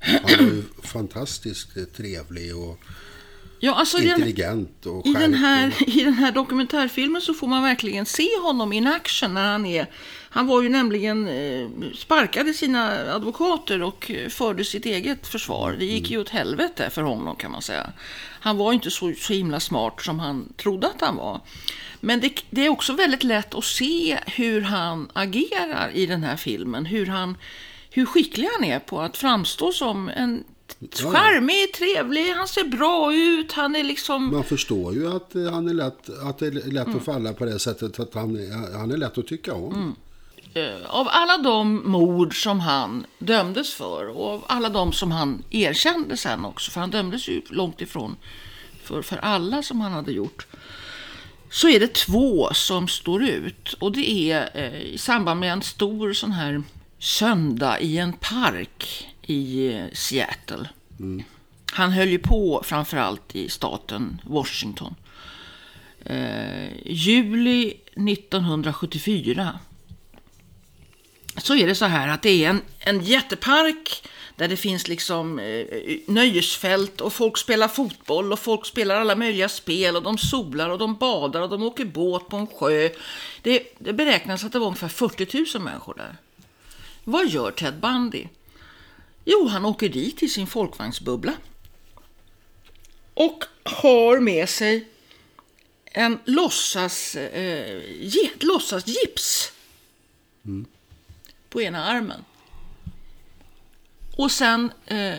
[0.00, 2.78] Han var ju fantastiskt eh, trevlig och
[3.62, 7.62] Ja, alltså intelligent och i, den här, och- I den här dokumentärfilmen så får man
[7.62, 9.86] verkligen se honom in action när han är...
[10.32, 15.76] Han var ju nämligen eh, sparkade sina advokater och eh, förde sitt eget försvar.
[15.78, 17.92] Det gick ju åt helvete för honom kan man säga.
[18.40, 21.40] Han var inte så, så himla smart som han trodde att han var.
[22.00, 26.36] Men det, det är också väldigt lätt att se hur han agerar i den här
[26.36, 26.86] filmen.
[26.86, 27.36] Hur, han,
[27.90, 30.44] hur skicklig han är på att framstå som en
[30.92, 34.32] charmig, trevlig, han ser bra ut, han är liksom...
[34.32, 36.96] Man förstår ju att, eh, han är lätt, att det är lätt Mm.
[36.98, 39.72] att falla på det sättet att han, är- han är lätt att tycka om.
[39.74, 40.09] Eh,
[40.86, 46.16] av alla de mord som han dömdes för och av alla de som han erkände
[46.16, 48.16] sen också, för han dömdes ju långt ifrån
[48.82, 50.46] för, för alla som han hade gjort,
[51.50, 53.72] så är det två som står ut.
[53.72, 56.62] Och det är eh, i samband med en stor sån här
[56.98, 60.68] söndag i en park i eh, Seattle.
[61.72, 64.94] Han höll ju på framförallt i staten Washington.
[66.04, 69.58] Eh, juli 1974
[71.42, 74.02] så är det så här att det är en, en jättepark
[74.36, 79.16] där det finns liksom eh, eh, nöjesfält och folk spelar fotboll och folk spelar alla
[79.16, 82.88] möjliga spel och de solar och de badar och de åker båt på en sjö.
[83.42, 86.16] Det, det beräknas att det var ungefär 40 000 människor där.
[87.04, 88.26] Vad gör Ted Bundy?
[89.24, 91.32] Jo, han åker dit till sin folkvagnsbubbla
[93.14, 94.88] och har med sig
[95.84, 97.82] en låtsas, eh,
[98.40, 99.52] låtsas gips
[100.44, 100.66] mm
[101.50, 102.24] på ena armen.
[104.16, 105.18] Och sen eh,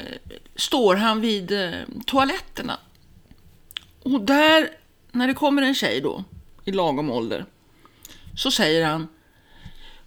[0.55, 2.79] står han vid eh, toaletterna.
[4.03, 4.69] Och där,
[5.11, 6.23] när det kommer en tjej då,
[6.65, 7.45] i lagom ålder,
[8.37, 9.07] så säger han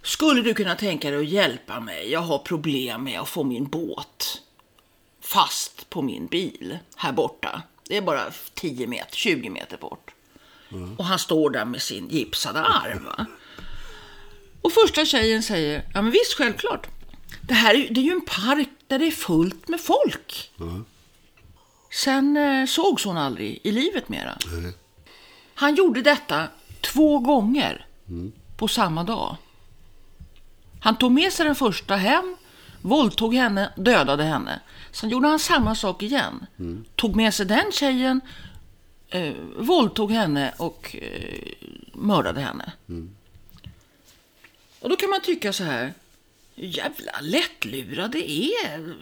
[0.01, 2.11] Skulle du kunna tänka dig att hjälpa mig?
[2.11, 4.41] Jag har problem med att få min båt
[5.21, 7.61] fast på min bil här borta.
[7.89, 10.11] Det är bara 10 meter, 20 meter bort.
[10.97, 13.05] Och han står där med sin gipsade arm.
[13.05, 13.25] Va?
[14.65, 16.87] Och första tjejen säger, ja men visst självklart.
[17.41, 20.51] Det här är, det är ju en park där det är fullt med folk.
[21.91, 24.37] Sen eh, sågs hon aldrig i livet mera.
[24.61, 24.73] Nej.
[25.55, 26.47] Han gjorde detta
[26.81, 27.85] två gånger
[28.57, 29.35] på samma dag.
[30.79, 32.35] Han tog med sig den första hem,
[32.81, 34.59] våldtog henne, dödade henne.
[34.91, 36.45] Sen gjorde han samma sak igen.
[36.95, 38.21] Tog med sig den tjejen,
[39.09, 41.53] eh, våldtog henne och eh,
[41.93, 42.73] mördade henne.
[44.85, 45.93] Och då kan man tycka så här,
[46.55, 48.95] hur jävla lättlurad det är.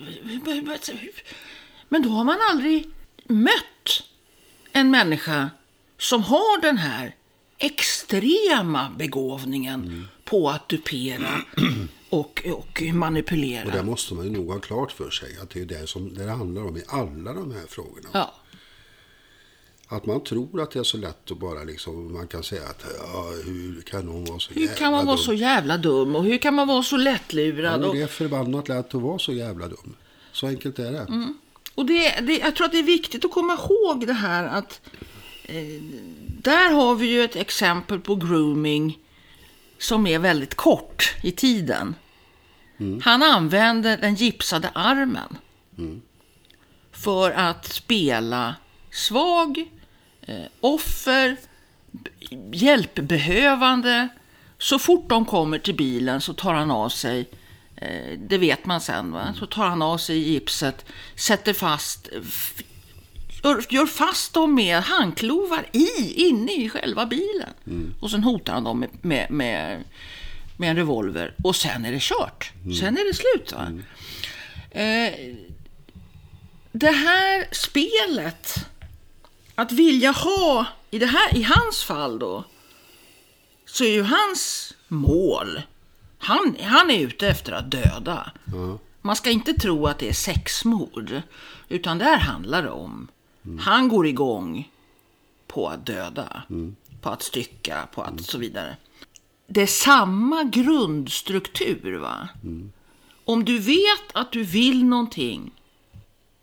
[1.89, 2.89] Men då har man aldrig
[3.23, 4.03] mött
[4.71, 5.49] en människa
[5.97, 7.15] som har den här
[7.57, 11.41] extrema begåvningen på att dupera
[12.09, 13.65] och, och manipulera.
[13.65, 16.13] Och det måste man ju nog ha klart för sig att det är det som
[16.13, 18.09] det handlar om i alla de här frågorna.
[18.11, 18.33] Ja.
[19.93, 22.85] Att man tror att det är så lätt att bara liksom, man kan säga att
[22.99, 25.25] ja, hur kan någon vara så Hur jävla kan man vara dum?
[25.25, 27.79] så jävla dum och hur kan man vara så Ja, lättlurad?
[27.79, 29.95] men och, det är förbannat lätt att vara så jävla dum.
[30.31, 30.99] Så enkelt är det.
[30.99, 31.37] Mm.
[31.75, 34.81] Och det, det, jag tror att det är viktigt att komma ihåg det här att
[35.43, 35.81] eh,
[36.41, 38.99] där har vi ju ett exempel på grooming
[39.77, 41.95] som är väldigt kort i tiden.
[43.01, 45.37] Han använde den gipsade armen
[46.91, 48.55] för att spela
[48.91, 49.69] svag,
[50.61, 51.35] offer,
[51.91, 52.09] b-
[52.53, 54.07] hjälpbehövande.
[54.57, 57.29] Så fort de kommer till bilen så tar han av sig,
[57.75, 59.33] eh, det vet man sen, va?
[59.39, 62.09] så tar han av sig gipset, sätter fast,
[63.69, 67.49] gör, fast dem med handklovar i, inne i själva bilen.
[67.99, 69.83] Och sen hotar han dem med, med, med,
[70.57, 71.33] med en revolver.
[71.43, 72.51] Och sen är det kört.
[72.79, 73.51] Sen är det slut.
[73.51, 73.71] Va?
[74.81, 75.13] Eh,
[76.71, 78.65] det här spelet,
[79.55, 82.43] att vilja ha, i, det här, i hans fall då,
[83.65, 85.61] så är ju hans mål,
[86.17, 88.31] han, han är ute efter att döda.
[89.01, 91.21] Man ska inte tro att det är sexmord,
[91.69, 93.07] utan det här handlar om,
[93.59, 94.69] han går igång
[95.47, 96.43] på att döda,
[97.01, 98.77] på att stycka, på att så vidare.
[99.47, 102.29] Det är samma grundstruktur va?
[103.25, 105.51] Om du vet att du vill någonting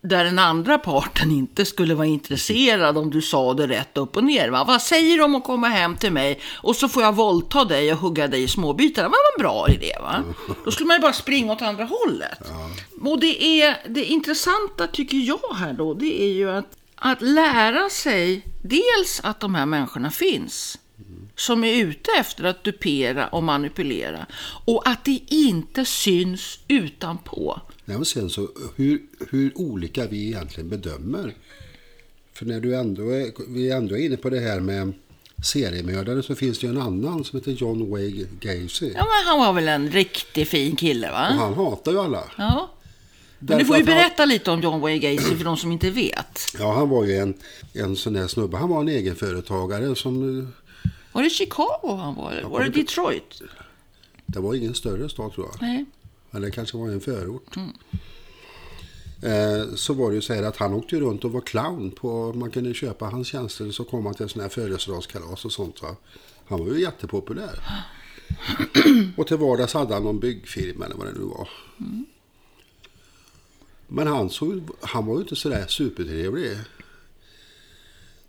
[0.02, 4.24] där den andra parten inte skulle vara intresserad om du sa det rätt upp och
[4.24, 4.48] ner.
[4.48, 4.64] Va?
[4.64, 7.92] Vad säger du om att komma hem till mig och så får jag våldta dig
[7.92, 9.02] och hugga dig i småbitar?
[9.02, 10.22] Det var en bra idé va?
[10.64, 12.52] Då skulle man ju bara springa åt andra hållet.
[13.00, 17.90] Och det, är, det intressanta tycker jag här då, det är ju att, att lära
[17.90, 20.78] sig dels att de här människorna finns
[21.36, 24.26] som är ute efter att dupera och manipulera
[24.64, 27.60] och att det inte syns utanpå.
[27.90, 31.34] Nej, och sen så hur, hur olika vi egentligen bedömer.
[32.32, 34.92] För när du ändå är, vi ändå är inne på det här med
[35.44, 38.86] seriemördare så finns det ju en annan som heter John Wayne Gacy.
[38.94, 41.18] Ja, men han var väl en riktigt fin kille Och va?
[41.18, 42.24] han hatar ju alla.
[42.38, 42.70] Ja.
[43.38, 45.72] Men du får ju att han- berätta lite om John Wayne Gacy för de som
[45.72, 46.40] inte vet.
[46.58, 47.34] Ja, han var ju en,
[47.72, 48.56] en sån där snubbe.
[48.56, 50.48] Han var en egenföretagare som...
[51.12, 52.42] Var det Chicago han var?
[52.42, 53.42] Var det Detroit?
[54.26, 55.62] Det var ingen större stad tror jag.
[55.68, 55.84] Nej.
[56.30, 57.56] Eller det kanske var en förort.
[59.22, 61.90] Eh, så var det ju så här att han åkte ju runt och var clown.
[61.90, 65.82] på Man kunde köpa hans tjänster så kom han till sådana här födelsedagskalas och sånt.
[65.82, 65.96] Va?
[66.46, 67.62] Han var ju jättepopulär.
[69.16, 71.48] och till vardags hade han någon byggfirma eller vad det nu var.
[73.88, 76.52] Men han, såg, han var ju inte sådär supertrevlig.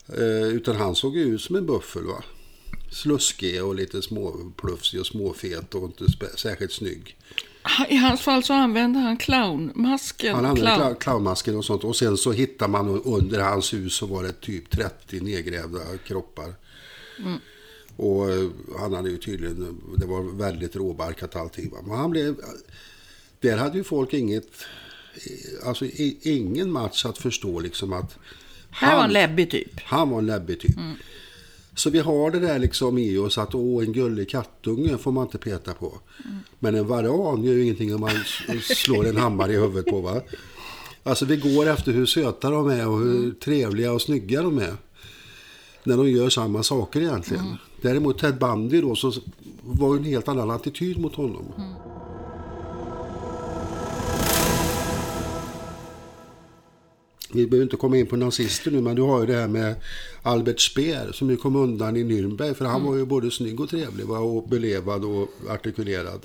[0.08, 2.04] Eh, utan han såg ju ut som en buffel.
[2.04, 2.24] va.
[2.92, 6.06] Sluskig och lite småplufsig och småfet och inte
[6.38, 7.18] särskilt snygg.
[7.90, 10.36] I hans fall så använde han clownmasken.
[10.36, 10.80] Han använde Clown.
[10.80, 10.96] clown.
[10.96, 11.84] clownmasken och sånt.
[11.84, 16.54] Och sen så hittar man under hans hus så var det typ 30 nedgrävda kroppar.
[17.96, 21.74] Och eh, han hade ju tydligen, det var väldigt råbarkat allting.
[21.88, 22.36] Men han blev,
[23.40, 24.48] där hade ju folk inget,
[25.66, 28.18] alltså i- ingen match att förstå liksom att
[28.70, 29.80] Här var en läbbig typ.
[29.84, 30.76] han var en läbbig typ.
[31.76, 35.24] Så vi har det där liksom i oss att åh, en gullig kattunge får man
[35.26, 35.98] inte peta på.
[36.60, 38.12] Men en varan gör ju ingenting om man
[38.62, 40.22] slår en hammare i huvudet på va.
[41.04, 44.76] Alltså vi går efter hur söta de är och hur trevliga och snygga de är.
[45.84, 47.56] När de gör samma saker egentligen.
[47.82, 49.14] Däremot Ted Bundy då så
[49.62, 51.46] var en helt annan attityd mot honom.
[57.34, 59.76] Vi behöver inte komma in på nazister nu, men du har ju det här med
[60.24, 62.54] Albert Speer som ju kom undan i Nürnberg.
[62.54, 66.22] För han var ju både snygg och trevlig och belevad och artikulerad.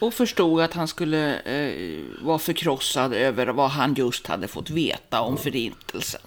[0.00, 5.20] Och förstod att han skulle eh, vara förkrossad över vad han just hade fått veta
[5.20, 6.20] om förintelsen.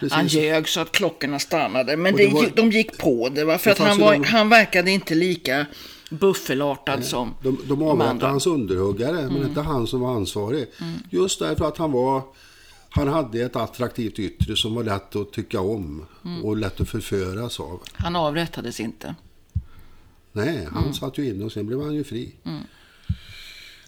[0.00, 0.12] Precis.
[0.12, 1.96] Han ljög så att klockorna stannade.
[1.96, 3.44] Men det det var- de gick på det.
[3.44, 3.58] Va?
[3.58, 5.66] För Det att han, var, de- han verkade inte lika
[6.10, 8.28] buffelartad som De, de de andra.
[8.28, 10.66] hans underhuggare, men inte han som var ansvarig.
[11.10, 12.22] Just därför att han var...
[12.96, 16.06] Han hade ett attraktivt yttre som var lätt att tycka om
[16.44, 17.82] och lätt att förföras av.
[17.92, 19.14] Han avrättades inte.
[20.32, 22.34] Nej, han satt ju inne och sen blev han ju fri.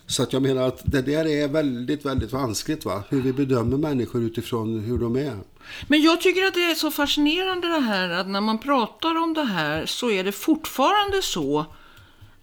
[0.07, 3.03] Så att jag menar att det där är väldigt, väldigt vanskligt va.
[3.09, 5.39] Hur vi bedömer människor utifrån hur de är.
[5.87, 9.35] Men jag tycker att det är så fascinerande det här att när man pratar om
[9.35, 11.67] det här så är det fortfarande så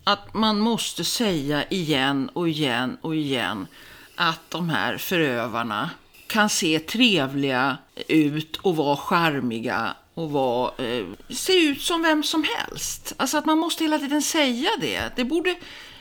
[0.03, 3.67] att man måste säga igen och igen och igen
[4.15, 5.89] att de här förövarna
[6.27, 12.45] kan se trevliga ut och vara charmiga och vara, eh, se ut som vem som
[12.55, 13.13] helst.
[13.17, 15.11] Alltså att man måste hela tiden säga det.
[15.15, 15.55] Det borde,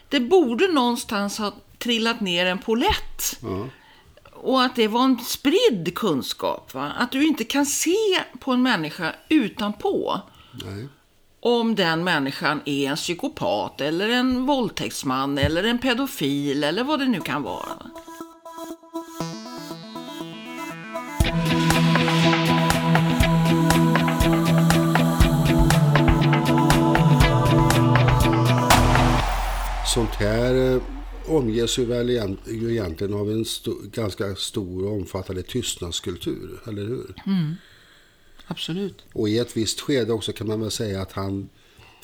[0.08, 3.38] det borde någonstans ha trillat ner en polett.
[3.42, 3.68] Ja.
[4.32, 6.74] Och att det var en spridd kunskap.
[6.74, 6.92] Va?
[6.98, 10.20] Att du inte kan se på en människa utanpå
[10.64, 10.88] Nej.
[11.40, 17.08] om den människan är en psykopat eller en våldtäktsman eller en pedofil eller vad det
[17.08, 17.76] nu kan vara.
[29.94, 30.82] Sånt här eh,
[31.26, 32.10] omges ju väl
[32.46, 37.14] ju egentligen av en sto- ganska stor och omfattande tystnadskultur, eller hur?
[38.46, 39.04] Absolut.
[39.12, 41.48] Och i ett visst skede också kan man väl säga att han,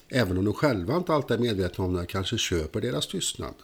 [0.09, 3.55] även om de själva inte alltid är medvetna om det, kanske köper deras tystnad.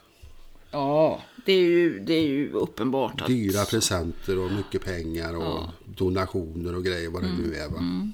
[0.71, 3.27] Ja, det är ju, det är ju uppenbart att...
[3.27, 7.41] Dyra presenter och mycket pengar och donationer och grejer vad det Mm.
[7.41, 7.67] nu är.
[7.69, 8.11] Va?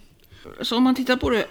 [0.61, 1.47] Så om man tittar på det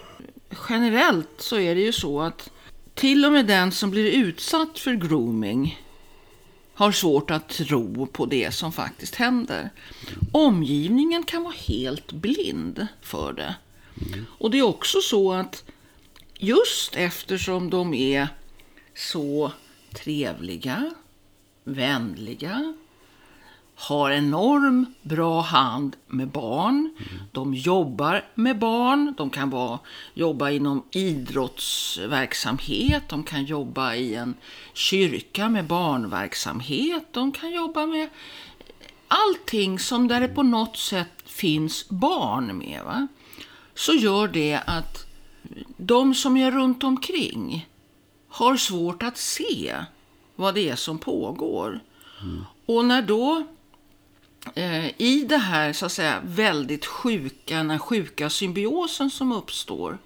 [0.69, 2.49] generellt så är det ju så att
[2.93, 5.79] till och med den som blir utsatt för grooming
[6.73, 9.69] har svårt att tro på det som faktiskt händer.
[10.31, 13.55] Omgivningen kan vara helt blind för det.
[14.37, 15.63] Och det är också så att
[16.33, 18.27] just eftersom de är
[18.95, 19.51] så
[19.93, 20.93] trevliga,
[21.63, 22.73] vänliga,
[23.75, 26.95] har enorm bra hand med barn.
[27.31, 29.13] De jobbar med barn.
[29.17, 29.79] De kan vara,
[30.13, 33.03] jobba inom idrottsverksamhet.
[33.09, 34.33] De kan jobba i en
[34.73, 37.05] kyrka med barnverksamhet.
[37.11, 38.09] De kan jobba med
[39.07, 42.83] allting som där det på något sätt finns barn med.
[42.83, 43.07] Va?
[43.75, 45.05] Så gör det att
[45.77, 47.67] de som är runt omkring
[48.29, 49.75] har svårt att se
[50.35, 51.79] vad det är som pågår.
[52.65, 53.43] Och när då
[54.97, 59.97] i det här så att säga väldigt sjuka, den här sjuka symbiosen som uppstår,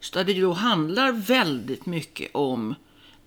[0.00, 2.74] så där det då handlar väldigt mycket om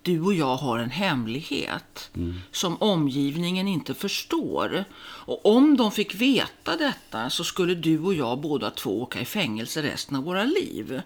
[0.06, 2.10] du och jag har en hemlighet
[2.50, 4.84] som omgivningen inte förstår.
[4.98, 9.24] Och om de fick veta detta så skulle du och jag båda två åka i
[9.24, 11.00] fängelse resten av våra liv.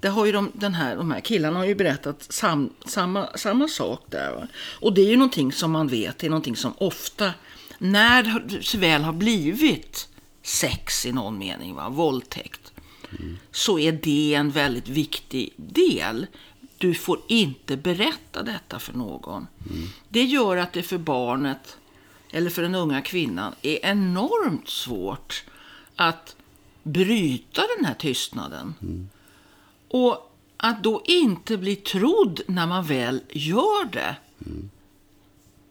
[0.00, 3.68] Det har ju de, den här, de här killarna har ju berättat sam, samma, samma
[3.68, 4.32] sak där.
[4.32, 4.46] Va?
[4.80, 7.32] Och det är ju någonting som man vet, det är någonting som ofta,
[7.84, 10.08] när det väl har blivit
[10.42, 11.88] sex i någon mening, va?
[11.88, 12.72] våldtäkt,
[13.50, 16.26] så är det en väldigt viktig del.
[16.78, 19.46] Du får inte berätta detta för någon.
[20.08, 21.76] Det gör att det för barnet,
[22.30, 25.44] eller för den unga kvinnan, är enormt svårt
[25.96, 26.36] att
[26.82, 28.74] bryta den här tystnaden.
[29.88, 34.16] Och att då inte bli trodd när man väl gör det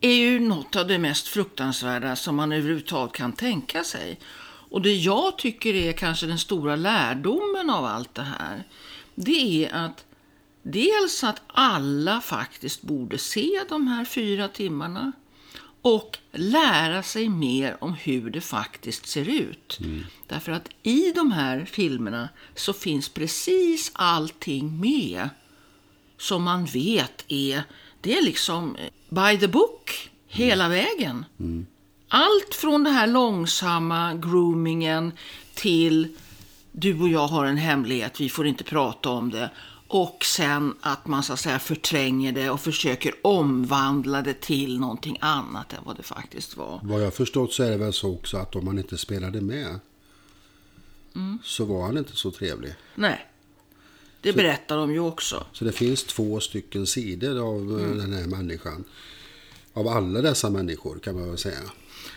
[0.03, 4.19] är ju något av det mest fruktansvärda som man överhuvudtaget kan tänka sig.
[4.45, 8.63] Och det jag tycker är kanske den stora lärdomen av allt det här,
[9.15, 10.05] det är att
[10.63, 15.11] dels att alla faktiskt borde se de här fyra timmarna
[15.81, 19.79] och lära sig mer om hur det faktiskt ser ut.
[20.27, 25.29] Därför att i de här filmerna så finns precis allting med
[26.17, 27.63] som man vet är,
[28.03, 31.25] det är liksom eh, by the book hela vägen.
[32.07, 35.11] Allt från det här långsamma groomingen
[35.53, 36.07] till
[36.71, 39.49] du och jag har en hemlighet, vi får inte prata om det.
[39.87, 45.17] Och sen att man så att säga förtränger det och försöker omvandla det till någonting
[45.21, 46.79] annat än vad det faktiskt var.
[46.83, 49.79] Vad jag förstått så är det väl så också att om man inte spelade med
[51.15, 51.39] Mm.
[51.43, 52.73] så var han inte så trevlig.
[52.95, 53.27] Nej,
[54.23, 55.45] det berättar de ju också.
[55.53, 57.97] Så det finns två stycken sidor av eh, Mm.
[57.97, 58.83] den här människan.
[59.73, 61.59] Av alla dessa människor kan man väl säga.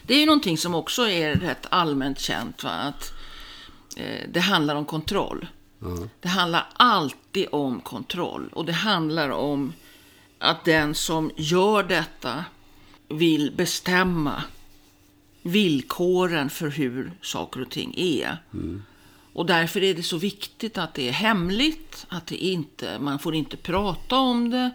[0.02, 2.70] Det är ju någonting som också är rätt allmänt känt, va?
[2.70, 3.12] att
[3.96, 5.46] eh, det handlar om kontroll.
[6.20, 9.72] Det handlar alltid om kontroll och det handlar om
[10.38, 12.44] att den som gör detta
[13.08, 14.42] vill bestämma
[15.42, 18.42] villkoren för hur saker och ting är.
[19.36, 23.34] Och därför är det så viktigt att det är hemligt, att det inte, man får
[23.34, 24.70] inte prata om det,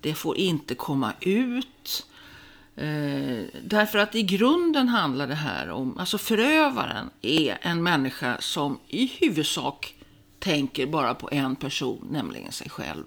[0.00, 2.06] det får inte komma ut.
[2.76, 8.78] Eh, därför att i grunden handlar det här om, alltså förövaren är en människa som
[8.88, 9.94] i huvudsak
[10.38, 13.04] tänker bara på en person, nämligen sig själv.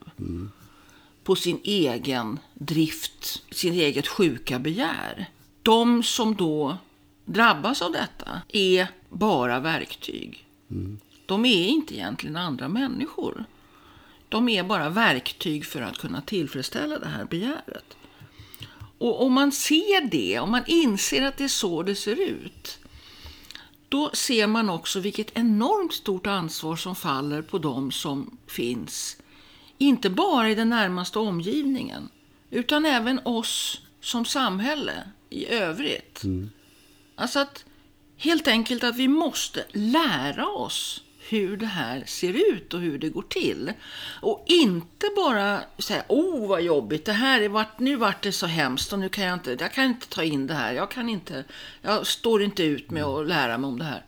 [1.24, 5.30] På sin egen drift, sin eget sjuka begär.
[5.64, 6.78] De som då
[7.26, 10.47] drabbas av detta är bara verktyg.
[11.26, 13.45] De är inte egentligen andra människor.
[14.30, 17.97] De är bara verktyg för att kunna tillfredsställa det här begäret.
[18.97, 22.80] Och om man ser det, om man inser att det är så det ser ut,
[23.89, 29.18] då ser man också vilket enormt stort ansvar som faller på de som finns,
[29.78, 32.09] inte bara i den närmaste omgivningen,
[32.49, 36.22] utan även oss som samhälle i övrigt.
[37.15, 37.65] Alltså att
[38.18, 43.09] helt enkelt att vi måste lära oss hur det här ser ut och hur det
[43.09, 43.72] går till.
[44.22, 48.45] Och inte bara säga, oh vad jobbigt, det här är vart, nu vart det så
[48.45, 51.09] hemskt och nu kan jag inte, jag kan inte ta in det här, jag kan
[51.09, 51.43] inte,
[51.82, 54.05] jag står inte ut med att lära mig om det här.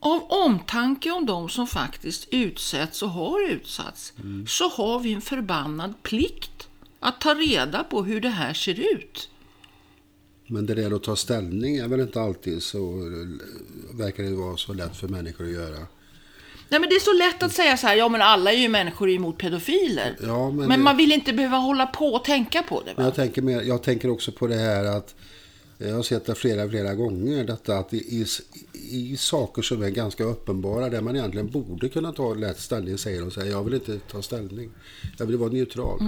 [0.00, 4.12] Av omtanke om de som faktiskt utsätts och har utsatts,
[4.48, 6.68] så har vi en förbannad plikt
[7.00, 9.30] att ta reda på hur det här ser ut.
[10.50, 12.80] Men det där att ta ställning är väl inte alltid så,
[13.92, 15.86] verkar det vara så lätt för människor att göra.
[16.68, 18.68] Nej, men det är så lätt att säga så här, ja men alla är ju
[18.68, 20.16] människor emot pedofiler.
[20.22, 22.94] Ja, men men man vill inte behöva hålla på och tänka på det.
[22.94, 23.02] Va?
[23.02, 25.14] jag tänker, mer, jag tänker också på det här att
[25.78, 27.44] jag har sett det flera, flera gånger.
[27.44, 28.26] Detta att i,
[28.72, 33.20] i, saker som är ganska uppenbara där man egentligen borde kunna ta lätt ställning säger
[33.20, 34.70] de så här, jag vill inte ta ställning.
[35.18, 36.00] Jag vill vara neutral.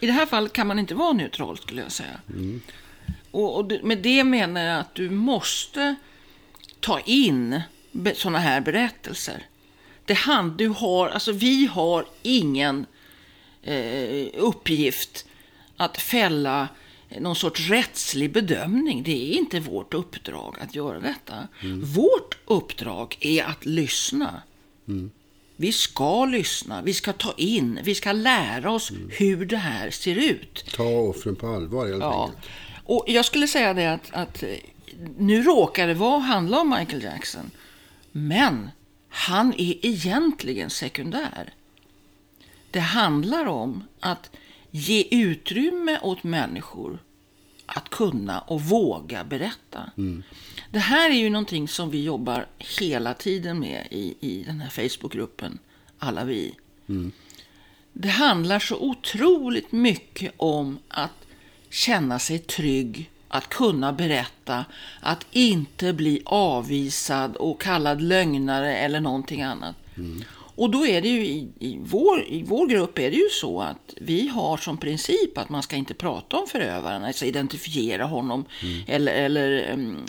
[0.00, 2.20] I det här fallet kan man inte vara neutral skulle jag säga.
[3.34, 5.94] Och, och det- med det menar jag att du måste
[6.80, 7.60] ta in
[8.14, 9.46] sådana här berättelser.
[10.04, 12.86] Det hand, du har, alltså vi har ingen
[13.62, 15.26] eh, uppgift
[15.76, 16.68] att fälla
[17.20, 19.02] någon sorts rättslig bedömning.
[19.02, 21.48] Det är inte vårt uppdrag att göra detta.
[21.82, 24.42] Vårt uppdrag är att lyssna.
[25.56, 30.14] Vi ska lyssna, vi ska ta in, vi ska lära oss hur det här ser
[30.16, 30.64] ut.
[30.74, 32.24] Ta offren på allvar helt Ja.
[32.24, 32.46] enkelt.
[32.84, 34.48] Och jag skulle säga det att, att eh,
[35.18, 37.50] nu råkar det vara handla om Michael Jackson.
[38.12, 38.70] Men
[39.08, 41.54] han är egentligen sekundär.
[42.70, 44.30] Det handlar om att
[44.70, 46.98] ge utrymme åt människor
[47.66, 49.90] att kunna och våga berätta.
[50.70, 54.70] Det här är ju någonting som vi jobbar hela tiden med i, i den här
[54.70, 55.58] Facebookgruppen,
[55.98, 56.54] Alla vi.
[57.92, 61.23] Det handlar så otroligt mycket om att
[61.74, 64.64] känna sig trygg, att kunna berätta,
[65.00, 69.76] att inte bli avvisad och kallad lögnare eller någonting annat.
[70.56, 73.60] Och då är det ju i, i, vår, i vår grupp är det ju så
[73.60, 78.44] att vi har som princip att man ska inte prata om förövaren, alltså identifiera honom
[78.86, 80.06] eller, eller um,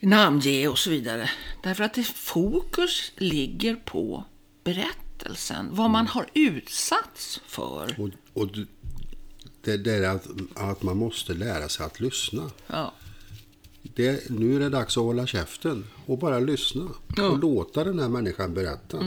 [0.00, 1.30] namnge och så vidare.
[1.62, 4.24] Därför att det fokus ligger på
[4.64, 8.00] berättelsen, vad man har utsatts för.
[8.00, 8.10] Och,
[8.42, 8.48] och
[9.68, 12.50] det, det är att, att man måste lära sig att lyssna.
[12.66, 12.94] Ja.
[13.82, 16.88] Det, nu är det dags att hålla käften och bara lyssna.
[17.18, 18.98] Och låta den här människan berätta.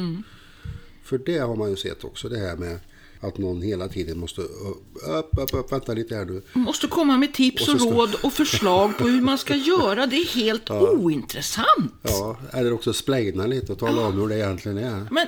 [1.03, 2.79] För det har man ju sett också, det här med
[3.19, 4.41] att någon hela tiden måste...
[4.41, 6.41] Upp, upp, upp, vänta lite här nu.
[6.53, 10.07] Måste komma med tips Och och, råd och förslag på hur man ska göra.
[10.07, 11.93] Det är helt ointressant.
[12.01, 15.07] Ja, eller också splaina lite och tala om hur det egentligen är.
[15.11, 15.27] Men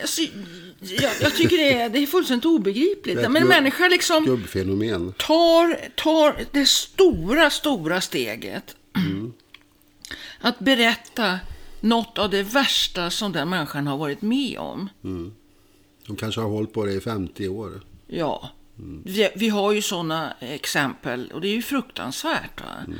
[0.00, 0.22] alltså,
[0.80, 3.16] jag, jag tycker det är, det är fullständigt obegripligt.
[3.16, 5.12] Men en människa liksom Gubbfenomen.
[5.12, 8.76] tar, tar det stora, stora steget
[10.40, 11.38] att berätta
[11.80, 14.88] något av det värsta som den människan har varit med om.
[16.06, 17.82] De kanske har hållit på det i 50 år.
[18.06, 18.50] Ja,
[19.04, 22.60] vi, vi har ju sådana exempel och det är ju fruktansvärt.
[22.60, 22.94] Va?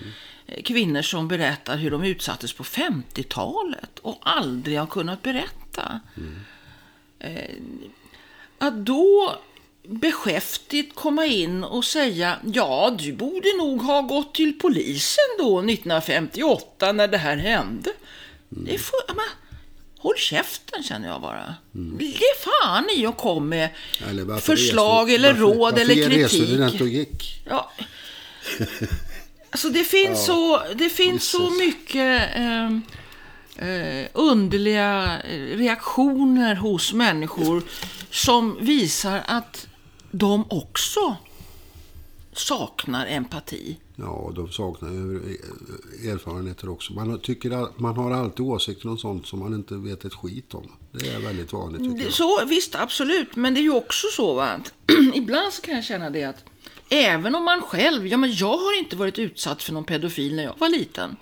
[0.65, 6.01] Kvinnor som berättar hur de utsattes på 50-talet och aldrig har kunnat berätta.
[6.17, 6.23] Eh,
[8.59, 9.37] att då
[9.89, 16.93] beskäftigt komma in och säga ja, du borde nog ha gått till polisen då 1958
[16.93, 17.91] när det här hände.
[18.49, 19.25] Det är för, men,
[19.99, 21.55] håll käften känner jag bara.
[22.01, 23.69] Ge fan i och kom med
[24.11, 26.81] Eller varför förslag reste- eller varför- råd varför eller kritik.
[26.81, 27.41] och gick?
[27.49, 27.73] Ja.
[29.51, 32.79] Alltså det finns så, det finns så mycket eh,
[33.59, 37.63] eh, underliga eh, reaktioner hos människor
[38.11, 39.67] som visar att
[40.11, 41.17] de också
[42.33, 43.77] saknar empati.
[43.97, 44.91] Ja, de saknar
[46.11, 46.93] erfarenheter också.
[46.93, 50.55] Man tycker att man har alltid åsikter om sånt som man inte vet ett skit
[50.55, 50.73] om.
[50.93, 52.13] Det är väldigt vanligt tycker jag.
[52.13, 53.37] Så, visst, absolut.
[53.37, 54.73] Men det är ju också så va, att
[55.15, 56.45] ibland så kan jag känna det att
[56.89, 60.43] även om man själv, ja men jag har inte varit utsatt för någon pedofil när
[60.43, 61.17] jag var liten.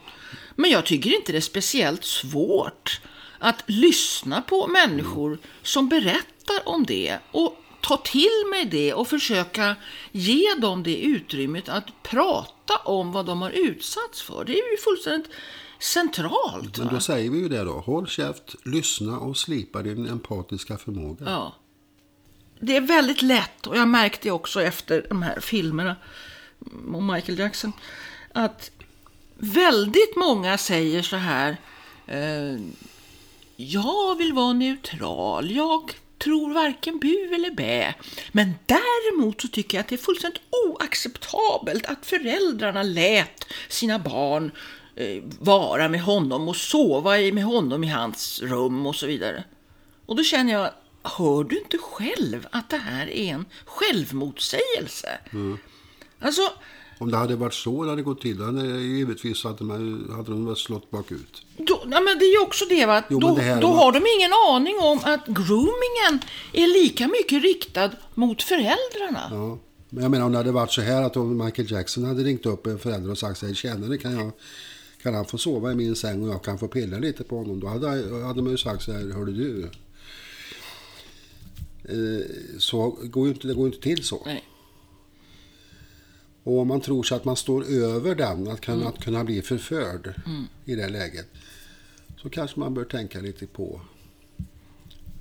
[0.57, 3.01] Men jag tycker inte det är speciellt svårt
[3.39, 9.77] att lyssna på människor som berättar om det och ta till mig det och försöka
[10.13, 14.45] ge dem det utrymmet att prata om vad de har utsatts för.
[14.45, 15.31] Det är ju fullständigt
[15.79, 16.79] centralt.
[16.79, 16.93] Men Va?
[16.93, 17.73] då säger vi ju det då.
[17.73, 21.25] Håll käft, lyssna och slipa din empatiska förmåga.
[21.27, 21.55] Ja.
[22.61, 25.97] Det är väldigt lätt, och jag märkte också efter de här filmerna
[26.95, 27.73] om Michael Jackson,
[28.33, 28.71] att
[29.37, 31.57] väldigt många säger så här,
[32.07, 32.61] eh,
[33.57, 37.95] jag vill vara neutral, jag tror varken bu eller bä.
[38.33, 44.51] Men däremot så tycker jag att det är fullständigt oacceptabelt att föräldrarna lät sina barn
[44.97, 49.45] eh, vara med honom och sova med honom i hans rum och så vidare.
[50.07, 50.71] Och då känner jag,
[51.03, 55.19] hör du inte själv att det här är en självmotsägelse?
[56.21, 56.43] Alltså,
[56.99, 60.31] Om det hade varit så det hade gått till, då hade givetvis hade, man, hade
[60.31, 61.43] de väl slått bakut.
[61.57, 64.33] då, men det är ju också det va, Jo, då, det då har de ingen
[64.51, 66.21] aning om att groomingen
[66.53, 69.29] är lika mycket riktad mot föräldrarna.
[69.31, 69.59] Ja.
[69.91, 72.47] Men jag menar om det hade varit så här att om Michael Jackson hade ringt
[72.47, 74.31] upp en förälder och sagt så här, tjänare kan jag,
[75.03, 77.61] kan han få sova i min säng och jag kan få pilla lite på honom.
[77.61, 77.87] Då hade,
[78.27, 79.71] hade man ju sagt så här, hörde du.
[81.85, 82.27] Eh,
[82.59, 84.23] så går ju inte, det går ju inte till så.
[84.27, 84.45] Nej.
[86.45, 89.43] Och om man tror sig att man står över den, att kunna, att kunna bli
[89.43, 90.15] förförd
[90.65, 91.27] i det läget.
[92.17, 93.81] Så kanske man bör tänka lite på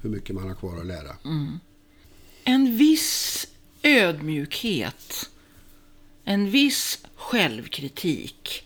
[0.01, 1.15] hur mycket man har kvar att lära.
[2.43, 3.47] En viss
[3.83, 5.29] ödmjukhet,
[6.23, 8.63] en viss självkritik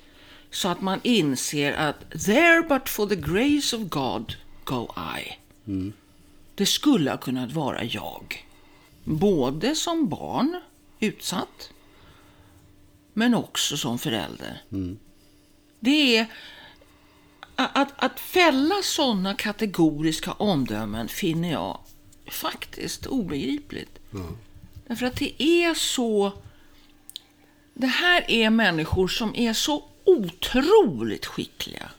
[0.51, 5.37] så att man inser att there but for the grace of God go I.
[6.55, 8.45] Det skulle ha kunnat vara jag.
[9.03, 10.61] Både som barn,
[10.99, 11.69] utsatt,
[13.17, 14.61] men också som förälder.
[15.79, 16.25] Det är
[17.55, 21.79] att, att fälla sådana kategoriska omdömen finner jag
[22.31, 23.99] faktiskt obegripligt.
[24.87, 26.31] Därför att det är så...
[27.73, 31.89] Det här är människor som är så otroligt skickliga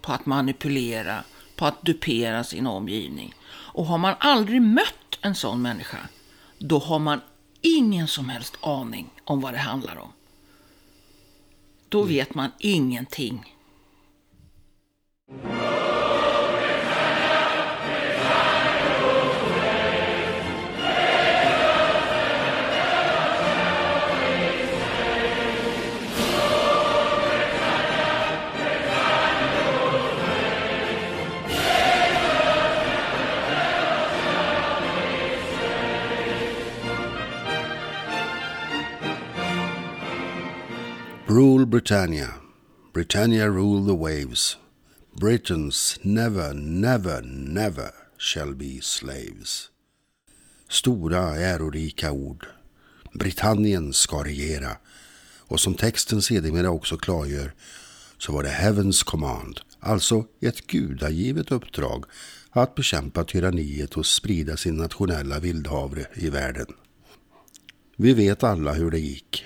[0.00, 1.24] på att manipulera,
[1.56, 3.34] på att dupera sin omgivning.
[3.48, 6.08] Och har man aldrig mött en sån människa,
[6.58, 7.20] då har man
[7.60, 10.12] ingen som helst aning om vad det handlar om.
[11.88, 13.55] Då vet man ingenting.
[41.36, 42.34] Rule Britannia.
[42.94, 44.56] Britannia rule the waves.
[45.20, 49.70] Britons never, never, never shall be slaves.
[50.68, 52.46] Stora, ärorika ord.
[53.12, 54.76] Britannien ska regera.
[55.38, 57.52] Och som texten sedermera också klargör
[58.18, 62.04] så var det Heavens command, alltså ett gudagivet uppdrag
[62.50, 66.66] att bekämpa tyranniet och sprida sin nationella vildhavre i världen.
[67.96, 69.44] Vi vet alla hur det gick.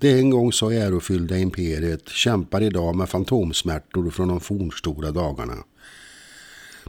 [0.00, 5.56] Det en gång så ärofyllda imperiet kämpar idag med fantomsmärtor från de fornstora dagarna.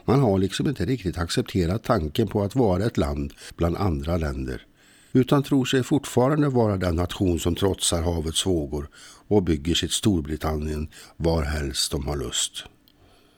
[0.05, 4.65] Man har liksom inte riktigt accepterat tanken på att vara ett land bland andra länder
[5.13, 8.89] utan tror sig fortfarande vara den nation som trotsar havets vågor
[9.27, 12.63] och bygger sitt Storbritannien varhelst de har lust.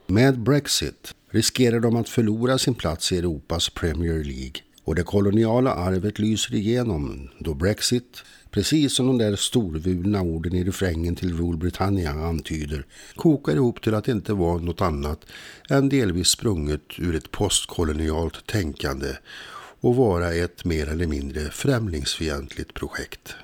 [0.08, 5.74] Med Brexit riskerar de att förlora sin plats i Europas Premier League och det koloniala
[5.74, 8.24] arvet lyser igenom då Brexit,
[8.54, 12.86] precis som de där storvulna orden i refrängen till Rule Britannia antyder,
[13.16, 15.26] kokar ihop till att inte vara något annat
[15.70, 19.08] än delvis sprunget ur ett postkolonialt tänkande
[19.82, 23.36] och vara ett mer eller mindre främlingsfientligt projekt.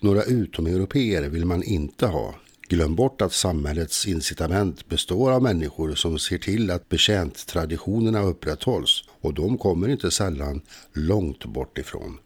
[0.00, 2.34] Några utomeuropeer vill man inte ha.
[2.68, 9.34] Glöm bort att samhällets incitament består av människor som ser till att betjänttraditionerna upprätthålls och
[9.34, 10.60] de kommer inte sällan
[10.92, 12.18] långt bort ifrån.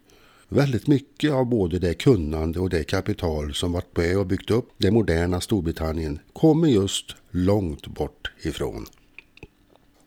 [0.51, 4.69] Väldigt mycket av både det kunnande och det kapital som varit med och byggt upp
[4.79, 8.87] det moderna Storbritannien kommer just långt bort ifrån.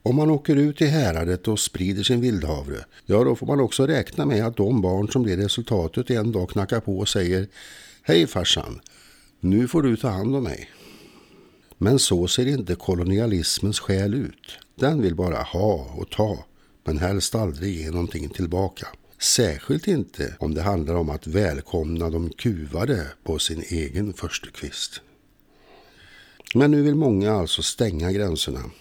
[0.03, 3.87] Om man åker ut i häradet och sprider sin vildhavre, ja då får man också
[3.87, 7.47] räkna med att de barn som blir resultatet en dag knackar på och säger
[8.03, 8.81] Hej farsan,
[9.39, 10.69] nu får du ta hand om mig.
[11.77, 14.59] Men så ser inte kolonialismens själ ut.
[14.75, 16.45] Den vill bara ha och ta,
[16.83, 18.87] men helst aldrig ge någonting tillbaka.
[19.21, 25.01] Särskilt inte om det handlar om att välkomna de kuvade på sin egen förstukvist.
[26.55, 28.71] Men nu vill många alltså stänga gränserna.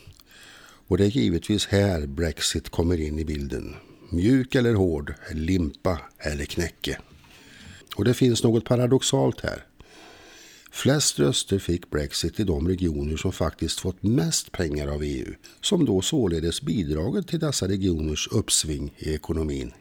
[0.87, 3.75] Och det är givetvis här Brexit kommer in i bilden.
[4.11, 6.99] Mjuk eller hård, limpa eller knäcke.
[7.97, 9.65] Och det finns något paradoxalt här.
[10.71, 15.85] Flest röster fick Brexit i de regioner som faktiskt fått mest pengar av EU, som
[15.85, 19.73] då således bidragit till dessa regioners uppsving i ekonomin.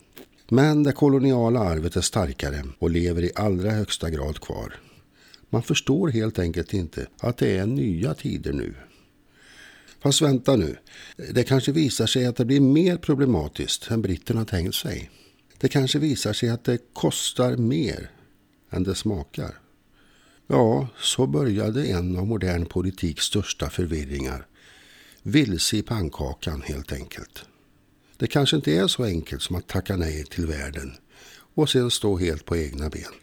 [0.51, 4.75] Men det koloniala arvet är starkare och lever i allra högsta grad kvar.
[5.49, 8.73] Man förstår helt enkelt inte att det är nya tider nu.
[9.99, 10.77] Fast vänta nu,
[11.33, 15.09] det kanske visar sig att det blir mer problematiskt än britterna tänkt sig.
[15.57, 18.11] Det kanske visar sig att det kostar mer
[18.69, 19.59] än det smakar.
[20.47, 24.47] Ja, så började en av modern politiks största förvirringar.
[25.23, 27.45] Vilse i pannkakan helt enkelt.
[28.19, 30.93] Det kanske inte är så enkelt som att tacka nej till världen
[31.55, 33.13] och sen stå helt på egna ben.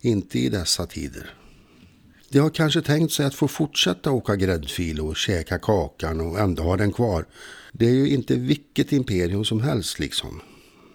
[0.00, 1.34] Inte i dessa tider.
[2.28, 6.62] De har kanske tänkt sig att få fortsätta åka gräddfil och käka kakan och ändå
[6.62, 7.26] ha den kvar.
[7.72, 10.42] Det är ju inte vilket imperium som helst liksom.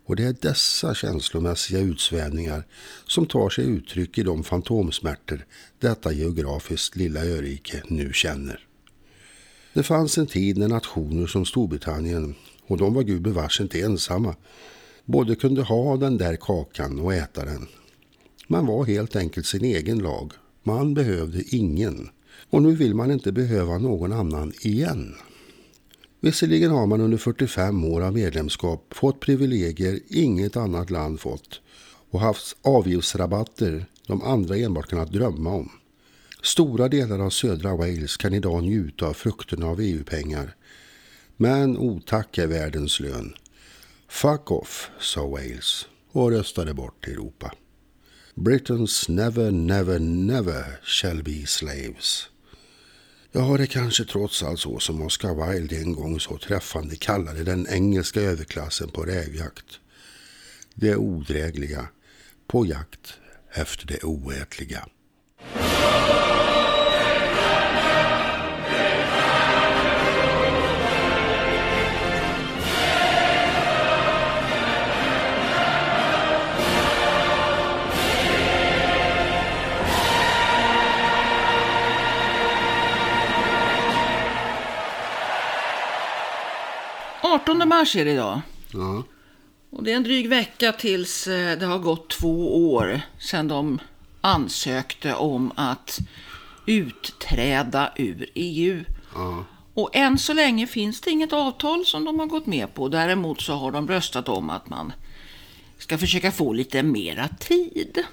[0.06, 2.64] Och det är dessa känslomässiga utsvävningar
[3.08, 5.46] som tar sig uttryck i de fantomsmärtor
[5.80, 8.68] detta geografiskt lilla örike nu känner.
[9.74, 12.36] Det fanns en tid när nationer som Storbritannien,
[12.72, 14.36] och de var gubevars inte ensamma,
[15.06, 17.68] både kunde ha den där kakan och äta den.
[18.48, 20.34] Man var helt enkelt sin egen lag.
[20.64, 22.10] Man behövde ingen.
[22.50, 25.16] Och nu vill man inte behöva någon annan igen.
[26.20, 31.62] Visserligen har man under 45 år av medlemskap fått privilegier inget annat land fått
[32.12, 35.70] och haft avgiftsrabatter de andra enbart kunnat drömma om.
[36.44, 40.56] Stora delar av södra Wales kan idag njuta av frukterna av EU-pengar.
[41.42, 43.34] Men otack är världens lön.
[44.08, 47.54] Fuck off, sa Wales och röstade bort Europa.
[48.36, 52.30] Britons never, never, never shall be slaves.
[53.32, 57.68] Ja, det kanske trots allt så som Oscar Wilde en gång så träffande kallade den
[57.68, 59.80] engelska överklassen på rävjakt.
[60.74, 61.88] Det odrägliga
[62.48, 63.14] på jakt
[63.54, 64.86] efter det oätliga.
[87.36, 88.42] 18 mars är det idag.
[88.74, 89.04] Ja.
[89.70, 93.80] Och det är en dryg vecka tills eh, det har gått två år sedan de
[94.22, 96.00] ansökte om att
[96.66, 98.84] utträda ur EU.
[99.16, 99.46] Ja.
[99.74, 102.88] Och än så länge finns det inget avtal som de har gått med på.
[102.88, 104.94] Däremot så har de röstat om att man
[105.78, 108.04] ska försöka få lite mera tid.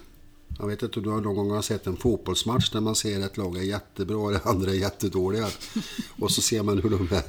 [0.58, 3.36] Jag vet inte om du har någon gång sett en fotbollsmatch där man ser ett
[3.36, 5.48] lag är jättebra och det andra är jättedåliga.
[6.18, 7.24] Och så ser man hur de här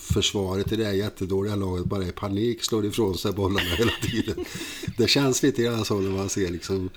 [0.00, 4.44] försvaret i det här jättedåliga laget bara i panik slår ifrån sig bollarna hela tiden.
[4.96, 6.90] Det känns lite grann så när man ser liksom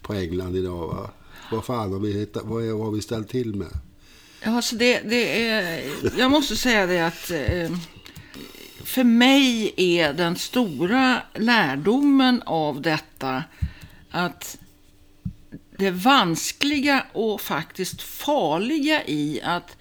[0.00, 0.86] på England idag.
[0.86, 1.10] Va?
[1.50, 3.68] Vad fan har vi, hittat, vad, är, vad har vi ställt till med?
[4.42, 5.82] Ja, alltså det, det är,
[6.18, 7.76] jag måste säga det att eh,
[8.84, 13.44] för mig är den stora lärdomen av detta
[14.10, 14.58] att
[15.78, 19.76] det vanskliga och faktiskt farliga i att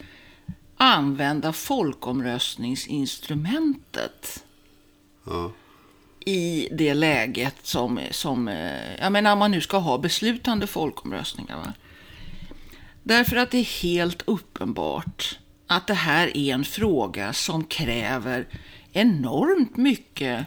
[0.77, 4.43] använda folkomröstningsinstrumentet
[5.25, 5.51] Ja.
[6.25, 11.57] i det läget som, som eh, jag menar, man nu ska ha beslutande folkomröstningar.
[11.57, 11.73] Va?
[13.03, 18.47] Därför att det är helt uppenbart att det här är en fråga som kräver
[18.91, 20.45] enormt mycket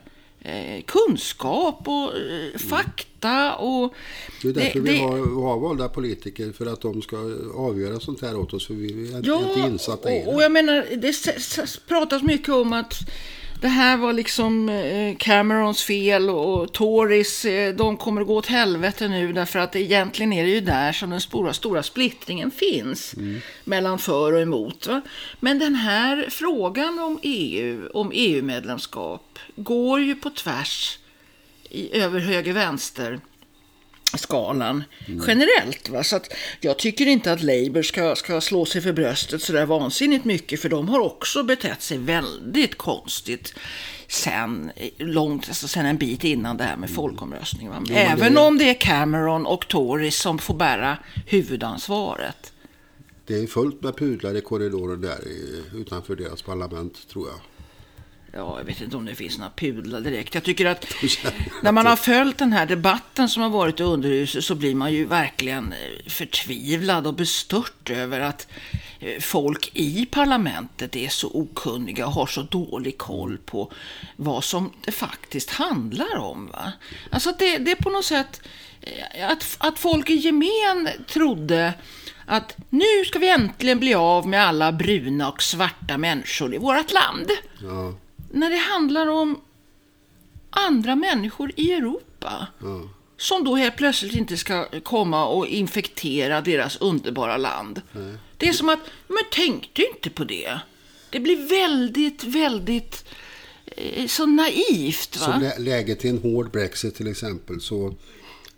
[0.48, 3.54] eh, kunskap och eh, fakta.
[3.56, 3.94] Och
[4.42, 7.16] Det är därför det- vi det- har, har valda politiker, för att de ska
[7.56, 10.42] avgöra sånt här åt oss, för vi är Ja, inte insatta i och, och det.
[10.42, 11.12] jag menar, det
[11.88, 12.94] pratas mycket om att
[13.60, 18.46] det här var liksom eh, Camerons fel och Tories, eh, de kommer att gå åt
[18.46, 23.14] helvete nu därför att egentligen är det ju där som den stora, stora splittringen finns
[23.64, 24.86] mellan för och emot.
[24.86, 25.00] Va?
[25.40, 30.98] Men den här frågan om EU, om EU-medlemskap, går ju på tvärs
[31.70, 33.20] i, över höger-vänster
[34.18, 34.84] skalan
[35.26, 35.88] generellt.
[35.88, 36.04] Va?
[36.04, 39.66] Så att jag tycker inte att Labour ska, ska slå sig för bröstet så där
[39.66, 43.54] vansinnigt mycket för de har också betett sig väldigt konstigt
[44.08, 47.68] sen, långt, alltså sen en bit innan det här med folkomröstning.
[47.68, 47.80] Va?
[47.88, 52.52] men Även det- om det är Cameron och Tories som får bära huvudansvaret.
[53.26, 55.18] Det är fullt med pudlar i korridoren där
[55.74, 57.40] utanför deras parlament, tror jag.
[58.36, 60.34] Ja, jag vet inte om det finns några pudlar direkt.
[60.34, 60.86] Jag tycker att
[61.62, 64.92] när man har följt den här debatten som har varit i underhuset så blir man
[64.92, 68.48] ju verkligen eh, förtvivlad och bestört över att
[69.00, 73.72] eh, folk i parlamentet är så okunniga och har så dålig koll på
[74.16, 76.46] vad som det faktiskt handlar om.
[76.46, 76.72] Va?
[77.10, 78.40] Alltså det, det är på något sätt
[78.80, 81.74] eh, att, att folk i gemen trodde
[82.26, 86.92] att nu ska vi äntligen bli av med alla bruna och svarta människor i vårt
[86.92, 87.30] land
[87.62, 87.94] Ja,
[88.32, 89.40] när det handlar om
[90.50, 92.88] andra människor i Europa ja.
[93.16, 97.82] som då helt plötsligt inte ska komma och infektera deras underbara land.
[98.36, 100.60] Det är som att, men tänkte inte på det.
[101.10, 103.04] Det blir väldigt, väldigt
[103.66, 105.16] eh, så naivt.
[105.16, 105.32] Va?
[105.32, 107.94] Som lä- läget i en hård Brexit till exempel så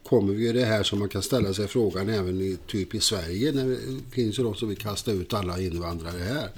[0.02, 3.00] kommer vi ju det här som man kan ställa sig frågan även i, typ i
[3.00, 3.78] Sverige när det
[4.14, 6.50] finns ju de som vill kasta ut alla invandrare här.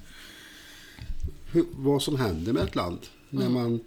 [1.52, 2.98] Hur, vad som händer med ett land
[3.30, 3.80] när man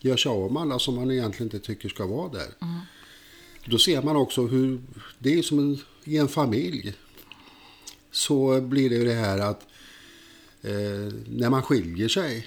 [0.00, 2.54] gör sig av med alla som man egentligen inte tycker ska vara där.
[3.64, 4.80] Då ser man också hur
[5.18, 6.94] det är som en, i en familj
[8.10, 9.66] så blir det ju det här att
[10.62, 12.46] eh, när man skiljer sig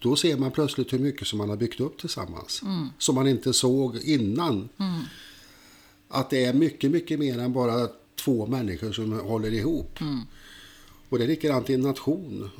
[0.00, 2.62] då ser man plötsligt hur mycket som man har byggt upp tillsammans.
[2.98, 4.68] Som man inte såg innan.
[6.08, 7.88] Att det är mycket, mycket mer än bara
[8.24, 9.98] två människor som håller ihop.
[11.08, 12.50] Och det är likadant i en nation.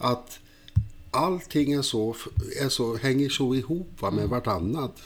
[0.00, 0.38] Att
[1.10, 2.16] allting är så,
[2.60, 4.96] är så, hänger så ihop va, med vartannat.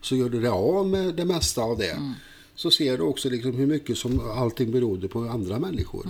[0.00, 2.14] Så gör du det av med det mesta av det.
[2.54, 6.06] Så ser du också liksom hur mycket som allting berodde på andra människor.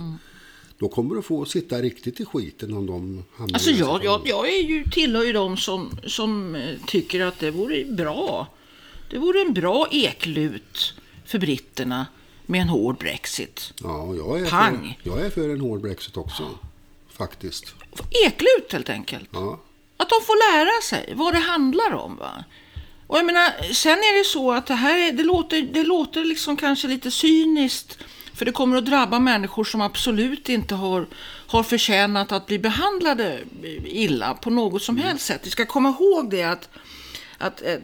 [0.79, 4.49] Då kommer du få sitta riktigt i skiten om de hamnar Alltså jag, jag, jag
[4.49, 8.47] är ju, tillhör ju de som, som eh, tycker att det vore bra.
[9.09, 10.93] Det vore en bra eklut
[11.25, 12.05] för britterna
[12.45, 13.73] med en hård Brexit.
[13.83, 16.43] Ja, jag är, för, jag är för en hård Brexit också.
[17.07, 17.75] Faktiskt.
[18.25, 19.29] Eklut helt enkelt.
[19.33, 19.59] Ja.
[19.97, 22.15] Att de får lära sig vad det handlar om.
[22.15, 22.43] Va?
[23.07, 26.25] Och jag menar, sen är det så att det här är, det låter, det låter
[26.25, 27.97] liksom kanske lite cyniskt.
[28.33, 31.07] För det kommer att drabba människor som absolut inte har,
[31.47, 33.39] har förtjänat att bli behandlade
[33.85, 35.41] illa på något som helst sätt.
[35.43, 36.69] Vi ska komma ihåg det att,
[37.37, 37.75] att eh,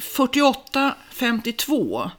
[0.00, 2.10] 48-52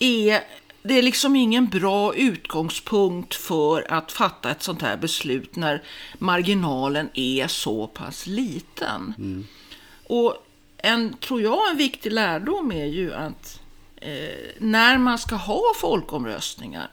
[0.00, 0.40] är
[0.82, 5.82] det är liksom ingen bra utgångspunkt för att fatta ett sånt här beslut när
[6.18, 9.14] marginalen är så pass liten.
[10.04, 13.60] Och en, tror jag, en viktig lärdom är ju att
[13.96, 16.90] eh, när man ska ha folkomröstningar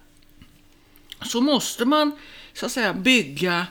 [1.21, 2.11] så måste man
[2.53, 3.67] så att säga bygga,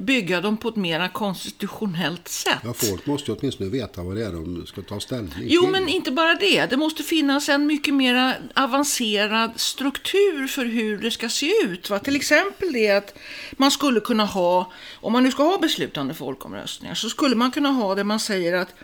[0.00, 2.58] bygga dem på ett mera konstitutionellt sätt.
[2.64, 5.70] ja, folk måste ju åtminstone veta vad det är de ska ta ställning Jo, till.
[5.70, 6.66] men inte bara det.
[6.66, 11.90] Det måste finnas en mycket mer avancerad struktur för hur det ska se ut.
[11.90, 11.98] Va?
[11.98, 13.18] Till exempel det att
[13.52, 17.68] man skulle kunna ha, om man nu ska ha beslutande folkomröstningar, så skulle man kunna
[17.68, 18.74] ha det man säger att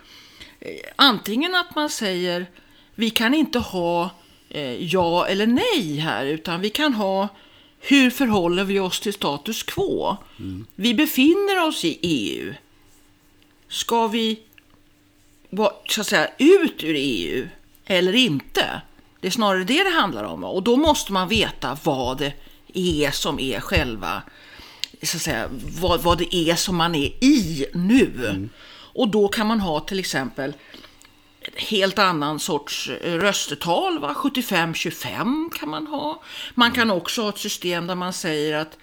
[0.59, 2.45] eh, antingen att man säger
[2.95, 4.09] vi kan inte ha
[4.49, 7.29] eh, ja eller nej här, utan vi kan ha
[7.87, 10.17] hur förhåller vi oss till status quo?
[10.75, 12.53] Vi befinner oss i EU.
[13.67, 14.39] Ska vi
[15.87, 17.47] så att säga, ut ur EU
[17.85, 18.81] eller inte.
[19.19, 20.43] Det är snarare det det handlar om.
[20.43, 22.33] Och då måste man veta vad det
[22.73, 24.23] är som är själva,
[25.03, 28.49] så att säga, vad, vad det är som man är i nu.
[28.93, 30.53] Och då kan man ha till exempel
[31.55, 33.99] helt annan sorts eh, röstetal.
[33.99, 34.15] va?
[34.17, 36.23] 75-25 kan man ha.
[36.55, 38.77] Man kan också ha ett system där man säger att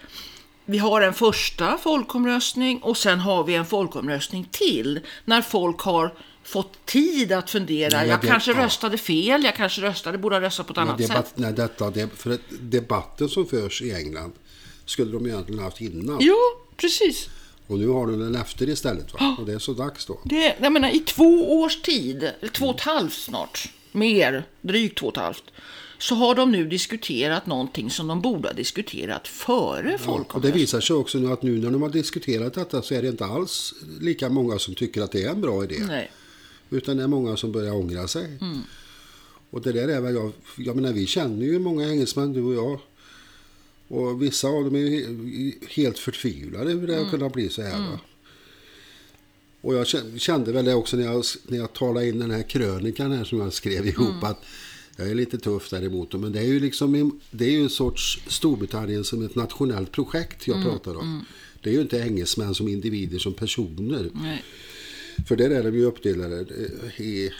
[0.64, 6.14] vi har en första folkomröstning och sen har vi en folkomröstning till när folk har
[6.44, 7.98] fått tid att fundera.
[7.98, 10.98] Nej, jag det- kanske röstade fel, jag kanske röstade, borde ha röstat på ett annat
[10.98, 11.34] debatt, sätt.
[11.36, 14.32] nej, detta, det, för att debatten som förs i England
[14.86, 16.18] skulle de egentligen haft innan.
[16.20, 16.36] Jo,
[16.76, 17.28] precis.
[17.66, 19.14] Och nu har de den efter istället.
[19.14, 19.36] Va?
[19.38, 20.20] Och det är så dags då.
[20.24, 24.98] Det, jag menar, I två års tid, eller två och ett halvt snart, mer, drygt
[24.98, 25.44] två och ett halvt,
[25.98, 29.98] så har de nu diskuterat någonting som de borde ha diskuterat före Ja, och det
[29.98, 30.58] folkomröstningen.
[30.58, 33.24] visar sig också nu att nu när de har diskuterat detta så är det inte
[33.24, 35.76] alls lika många som tycker att det är en bra idé.
[35.86, 36.10] Nej.
[36.70, 38.24] Utan det är många som börjar ångra sig.
[38.24, 38.58] Mm.
[39.50, 42.54] Och det där är väl jag, jag menar vi känner ju många engelsmän, du och
[42.54, 42.78] jag.
[43.92, 47.04] Och vissa av dem är helt förtvivlade över det Mm.
[47.04, 47.78] att kunna bli så här.
[47.78, 48.00] Va?
[49.60, 49.86] Och jag
[50.20, 53.40] kände- väl det också när jag, när jag talade in den här krönikan här som
[53.40, 54.08] jag skrev ihop.
[54.10, 54.24] Mm.
[54.24, 54.44] att
[54.96, 56.10] jag är lite tuff däremot.
[56.10, 59.92] dem, Men det är ju liksom det är ju en sorts Storbritannien som ett nationellt
[59.92, 60.60] projekt Mm.
[60.62, 61.24] jag pratar om.
[61.62, 64.10] Det är ju inte engelsmän som individer, som personer.
[64.14, 64.42] Nej.
[65.28, 66.40] För där är de ju uppdelade
[66.96, 67.30] i...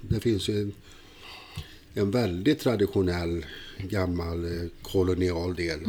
[0.00, 0.72] Det finns ju en,
[1.94, 3.44] en väldigt traditionell
[3.78, 5.80] gammal eh, kolonial del.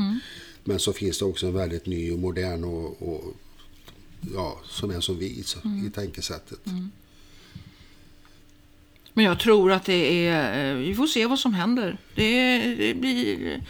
[0.64, 3.34] Men så finns det också en väldigt ny och modern och, och
[4.34, 6.60] ja, som är som vi så, i tänkesättet.
[9.14, 11.98] Men jag tror att det är, eh, vi får se vad som händer.
[12.16, 13.62] Det, det blir,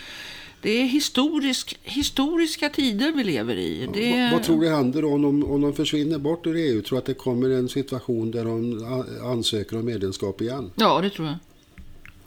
[0.62, 3.90] det är historisk, historiska tider vi lever i.
[3.94, 6.82] Det, Vad, vad tror du händer då om de, om de försvinner bort ur EU?
[6.82, 8.84] Tror du att det kommer en situation där de
[9.24, 10.72] ansöker om medlemskap igen?
[10.76, 11.38] Ja, det tror jag.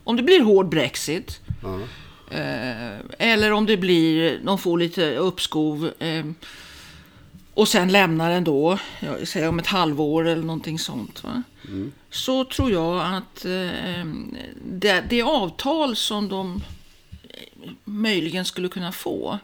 [0.09, 1.79] Om det blir hård Brexit, Ja.
[2.37, 6.25] eh, eller om det blir, de får lite uppskov eh,
[7.55, 11.25] och sen lämnar den då, jag säger om ett halvår eller någonting sånt.
[11.25, 11.43] Va?
[12.11, 14.05] Så tror jag att eh,
[14.65, 16.63] det, det avtal som de
[17.29, 19.39] eh, möjligen skulle kunna få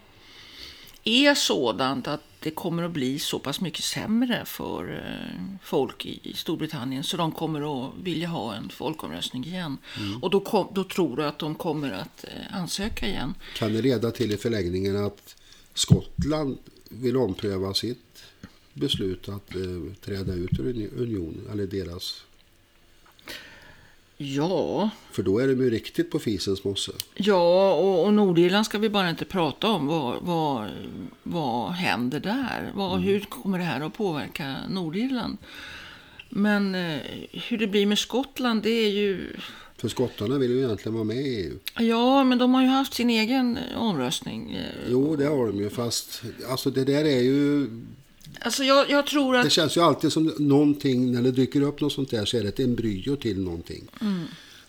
[1.04, 6.32] är sådant att det kommer att bli så pass mycket sämre för eh, folk i,
[6.34, 9.78] Storbritannien så de kommer att vilja ha en folkomröstning igen.
[10.22, 13.34] Och då, kom, då tror du att de kommer att eh, ansöka igen.
[13.57, 15.36] Kan det leda till i förlängningen att
[15.74, 18.22] Skottland vill ompröva sitt
[18.72, 22.24] beslut att eh, träda ut ur uni- unionen, eller deras...
[24.16, 26.92] Ja, För då är de ju riktigt på fisens mosse.
[27.14, 29.86] ja och, och Nordirland ska vi bara inte prata om.
[29.86, 30.68] Vad, vad,
[31.22, 32.72] vad händer där?
[32.74, 35.36] Vad, Hur kommer det här att påverka Nordirland?
[36.28, 36.98] Men eh,
[37.32, 39.36] hur det blir med Skottland, det är ju...
[39.76, 41.58] För skottarna vill ju egentligen vara med i EU.
[41.88, 44.52] Ja, men de har ju haft sin egen eh, omröstning.
[44.54, 45.70] eh, Jo, det har de ju.
[45.70, 47.66] Fast alltså det där är ju...
[48.41, 49.45] Alltså jag, jag tror att...
[49.45, 52.43] Det känns ju alltid som någonting, när det dyker upp något sånt där så är
[52.43, 53.89] det ett embryo till någonting.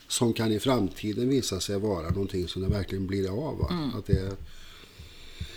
[0.08, 3.58] Som kan i framtiden visa sig vara någonting som det verkligen blir av.
[3.58, 3.90] Va?
[3.98, 4.36] Att det,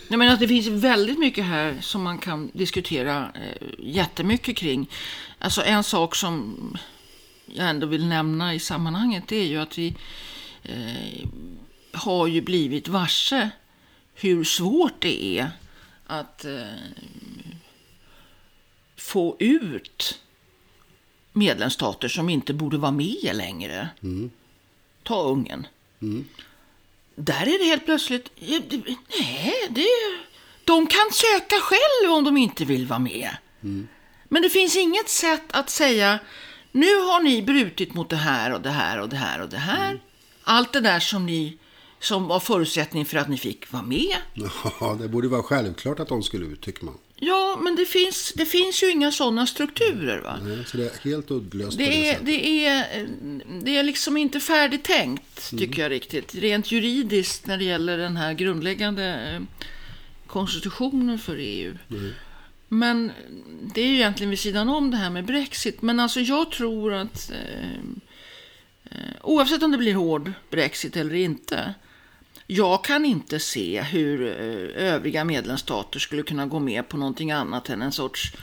[0.07, 4.89] Jag menar att det finns väldigt mycket här som man kan diskutera eh, jättemycket kring.
[5.39, 6.55] Alltså en sak som
[7.45, 9.95] jag ändå vill nämna i sammanhanget det är ju att vi
[10.63, 11.27] eh,
[11.91, 13.49] har ju blivit varse
[14.13, 15.51] hur svårt det är
[16.05, 16.61] att eh,
[19.09, 20.19] få ut
[21.33, 23.89] medlemsstater som inte borde vara med längre.
[25.03, 25.67] Ta Ungern.
[27.15, 28.29] Där är det helt plötsligt...
[29.19, 29.87] Nej, det,
[30.65, 33.29] de kan söka själv om de inte vill vara med.
[34.27, 36.19] Men det finns inget sätt att säga
[36.71, 39.57] nu har ni brutit mot det här och det här och det här och det
[39.57, 40.01] här.
[40.43, 41.57] Allt det där som, ni,
[41.99, 44.15] som var förutsättning för att ni fick vara med.
[44.79, 46.97] ja, det borde vara självklart att de skulle ut, tycker man.
[47.21, 50.21] Ja, men det finns, det finns ju inga sådana strukturer.
[50.21, 50.39] va?
[50.43, 53.07] Nej, Så det är helt uddlöst Det det är, det, är,
[53.61, 56.35] det är liksom inte färdigtänkt, tycker jag riktigt.
[56.35, 59.65] Rent juridiskt när det gäller den här grundläggande eh,
[60.27, 61.77] konstitutionen för EU.
[62.67, 63.11] Men
[63.73, 65.81] det är ju egentligen vid sidan om det här med Brexit.
[65.81, 67.71] Men alltså jag tror att eh,
[68.83, 71.73] eh, oavsett om det blir hård Brexit eller inte.
[72.51, 77.69] Jag kan inte se hur eh, övriga medlemsstater skulle kunna gå med på någonting annat
[77.69, 78.33] än en sorts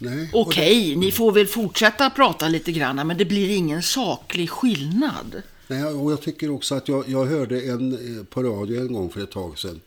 [0.00, 4.50] Nej, och Okej, ni får väl fortsätta prata lite grann, men det blir ingen saklig
[4.50, 5.42] skillnad.
[5.68, 9.10] Nej, och jag tycker också att jag, jag hörde en eh, på radio en gång
[9.10, 9.80] för ett tag sedan.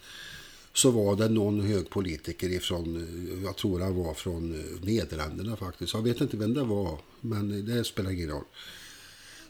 [0.74, 5.94] Så var det någon hög politiker ifrån, eh, jag tror han var från Nederländerna faktiskt.
[5.94, 8.46] Jag vet inte vem det var, men det spelar ingen roll.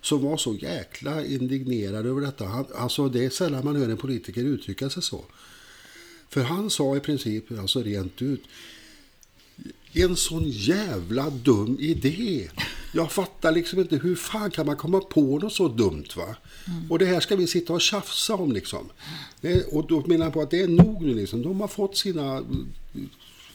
[0.02, 2.46] Som var så jäkla indignerad över detta.
[2.46, 5.24] Han, alltså det är sällan man hör en politiker uttrycka sig så.
[6.30, 8.44] För han sa i princip, alltså rent ut,
[9.94, 12.50] en sån jävla dum idé.
[12.94, 16.36] Jag fattar liksom inte hur fan kan man komma på något så dumt va?
[16.90, 18.90] Och det här ska vi sitta och tjafsa om liksom.
[19.72, 21.42] Och då menar jag på att det är nog nu liksom.
[21.42, 22.44] De har fått sina...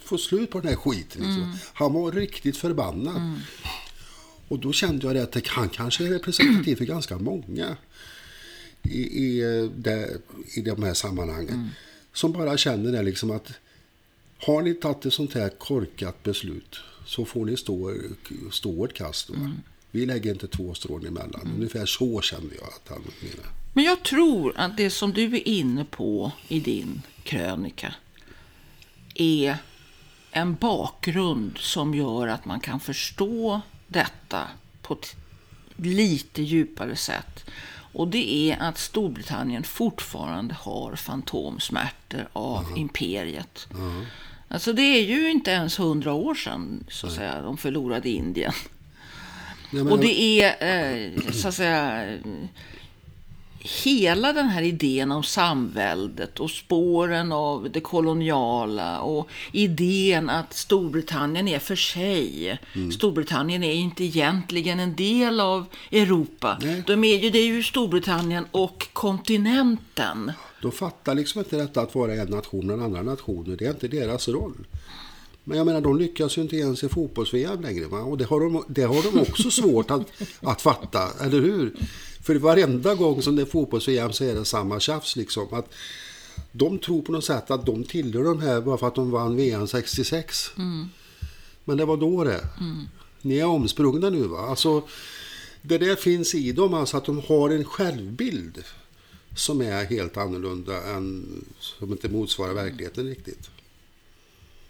[0.04, 1.56] Få slut på den här skiten liksom.
[1.74, 3.40] Han var riktigt förbannad.
[4.48, 7.76] Och då kände jag att han kanske är representativ för ganska många
[8.82, 9.42] i, i,
[9.76, 10.18] det,
[10.54, 11.70] i de här sammanhangen.
[12.12, 13.52] Som bara känner det liksom att
[14.38, 16.76] har ni tagit ett sånt här korkat beslut
[17.06, 17.94] så får ni stå,
[18.52, 19.30] stå ett kast.
[19.30, 19.52] Va?
[19.90, 21.50] Vi lägger inte två strån emellan.
[21.56, 23.48] Ungefär så kände jag att han menade.
[23.72, 27.94] Men jag tror att det som du är inne på i din krönika
[29.14, 29.56] är
[30.30, 33.60] en bakgrund som gör att man kan förstå
[33.94, 34.48] detta
[34.82, 35.16] på ett
[35.76, 37.44] lite djupare sätt.
[37.92, 43.68] Och det är att Storbritannien fortfarande har fantomsmärtor av imperiet.
[44.48, 48.52] Alltså det är ju inte ens hundra år sedan så att säga, de förlorade Indien.
[49.70, 52.18] Nej, men- Och det är eh, så att säga
[53.64, 61.48] hela den här idén om samväldet och spåren av det koloniala och idén att Storbritannien
[61.48, 62.58] är för sig.
[62.74, 62.92] Mm.
[62.92, 66.58] Storbritannien är inte egentligen en del av Europa.
[66.62, 66.82] Nej.
[66.86, 70.32] De är ju, det är ju Storbritannien och kontinenten.
[70.62, 73.56] De fattar liksom inte detta att vara en nation bland andra nationer.
[73.56, 74.66] Det är inte deras roll.
[75.44, 77.86] Men jag menar, de lyckas ju inte ens i fotbolls-VM längre.
[77.86, 77.98] Va?
[77.98, 80.02] Och det har, de, det har de också svårt att,
[80.40, 81.74] att fatta, eller hur?
[82.24, 85.54] För varenda gång som det är fotbolls-VM så är det samma tjafs liksom.
[85.54, 85.74] Att
[86.52, 89.36] de tror på något sätt att de tillhör de här bara för att de vann
[89.36, 90.50] VM 66.
[91.64, 92.48] Men det var då det.
[93.22, 94.38] Ni är omsprungna nu va?
[94.38, 94.82] Alltså,
[95.62, 98.64] det där finns i dem, alltså att de har en självbild
[99.36, 103.50] som är helt annorlunda än, som inte motsvarar verkligheten riktigt.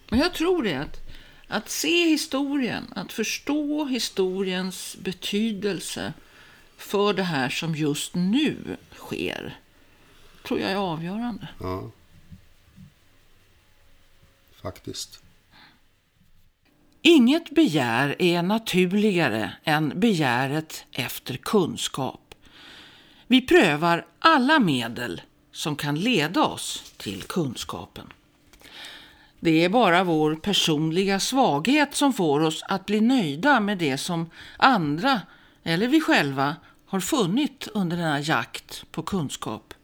[0.09, 1.01] Men jag tror det att,
[1.49, 6.13] att se historien, att förstå historiens betydelse
[6.85, 9.59] för det här som just nu sker,
[10.47, 11.49] tror jag är avgörande.
[11.61, 11.91] Ja.
[14.63, 15.23] Faktiskt.
[17.03, 22.35] Inget begär är naturligare än begäret efter kunskap.
[23.27, 25.23] Vi prövar alla medel
[25.53, 28.13] som kan leda oss till kunskapen.
[29.41, 34.31] Det är bara vår personliga svaghet som får oss att bli nöjda med det som
[34.57, 35.21] andra
[35.63, 36.57] eller vi själva
[36.95, 39.75] har funnit under denna jakt på kunskap.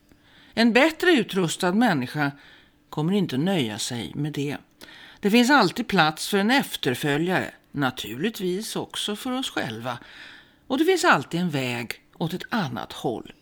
[0.54, 2.32] En bättre utrustad människa
[2.90, 4.56] kommer inte nöja sig med det.
[5.20, 9.98] Det finns alltid plats för en efterföljare, naturligtvis också för oss själva.
[10.66, 13.32] Och det finns alltid en väg åt ett annat håll.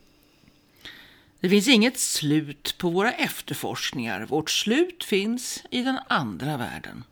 [1.39, 4.25] Det finns inget slut på våra efterforskningar.
[4.25, 7.03] Vårt slut finns i den andra världen.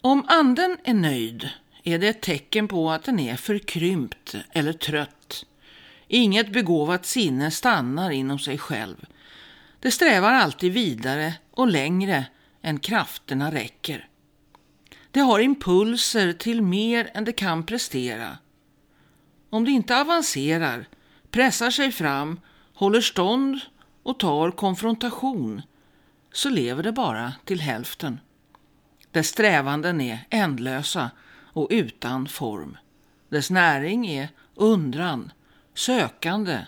[0.00, 1.50] Om anden är nöjd
[1.84, 5.46] är det ett tecken på att den är förkrympt eller trött.
[6.08, 9.06] Inget begåvat sinne stannar inom sig själv.
[9.80, 12.24] Det strävar alltid vidare och längre
[12.62, 14.08] än krafterna räcker.
[15.10, 18.38] Det har impulser till mer än det kan prestera.
[19.50, 20.88] Om det inte avancerar,
[21.30, 22.40] pressar sig fram,
[22.74, 23.60] håller stånd
[24.02, 25.62] och tar konfrontation
[26.32, 28.20] så lever det bara till hälften.
[29.10, 31.10] Dess strävanden är ändlösa
[31.60, 32.76] och utan form.
[33.28, 35.32] Dess näring är undran,
[35.74, 36.66] sökande,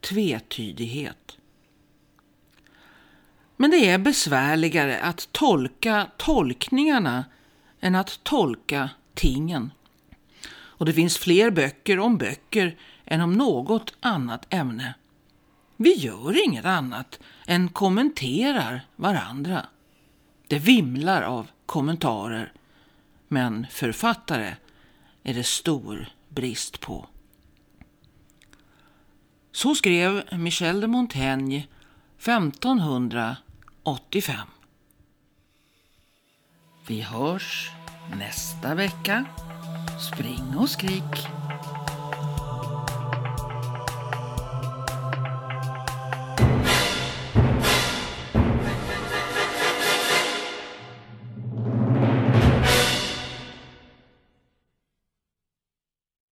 [0.00, 1.36] tvetydighet.
[3.56, 7.24] Men det är besvärligare att tolka tolkningarna
[7.80, 9.70] än att tolka tingen.
[10.52, 14.94] Och det finns fler böcker om böcker än om något annat ämne.
[15.76, 19.66] Vi gör inget annat än kommenterar varandra.
[20.46, 22.52] Det vimlar av kommentarer,
[23.32, 24.54] men författare
[25.22, 27.06] är det stor brist på.
[29.52, 31.66] Så skrev Michel de Montaigne
[32.18, 34.48] 1585.
[36.86, 37.70] Vi hörs
[38.18, 39.24] nästa vecka.
[40.12, 41.26] Spring och skrik.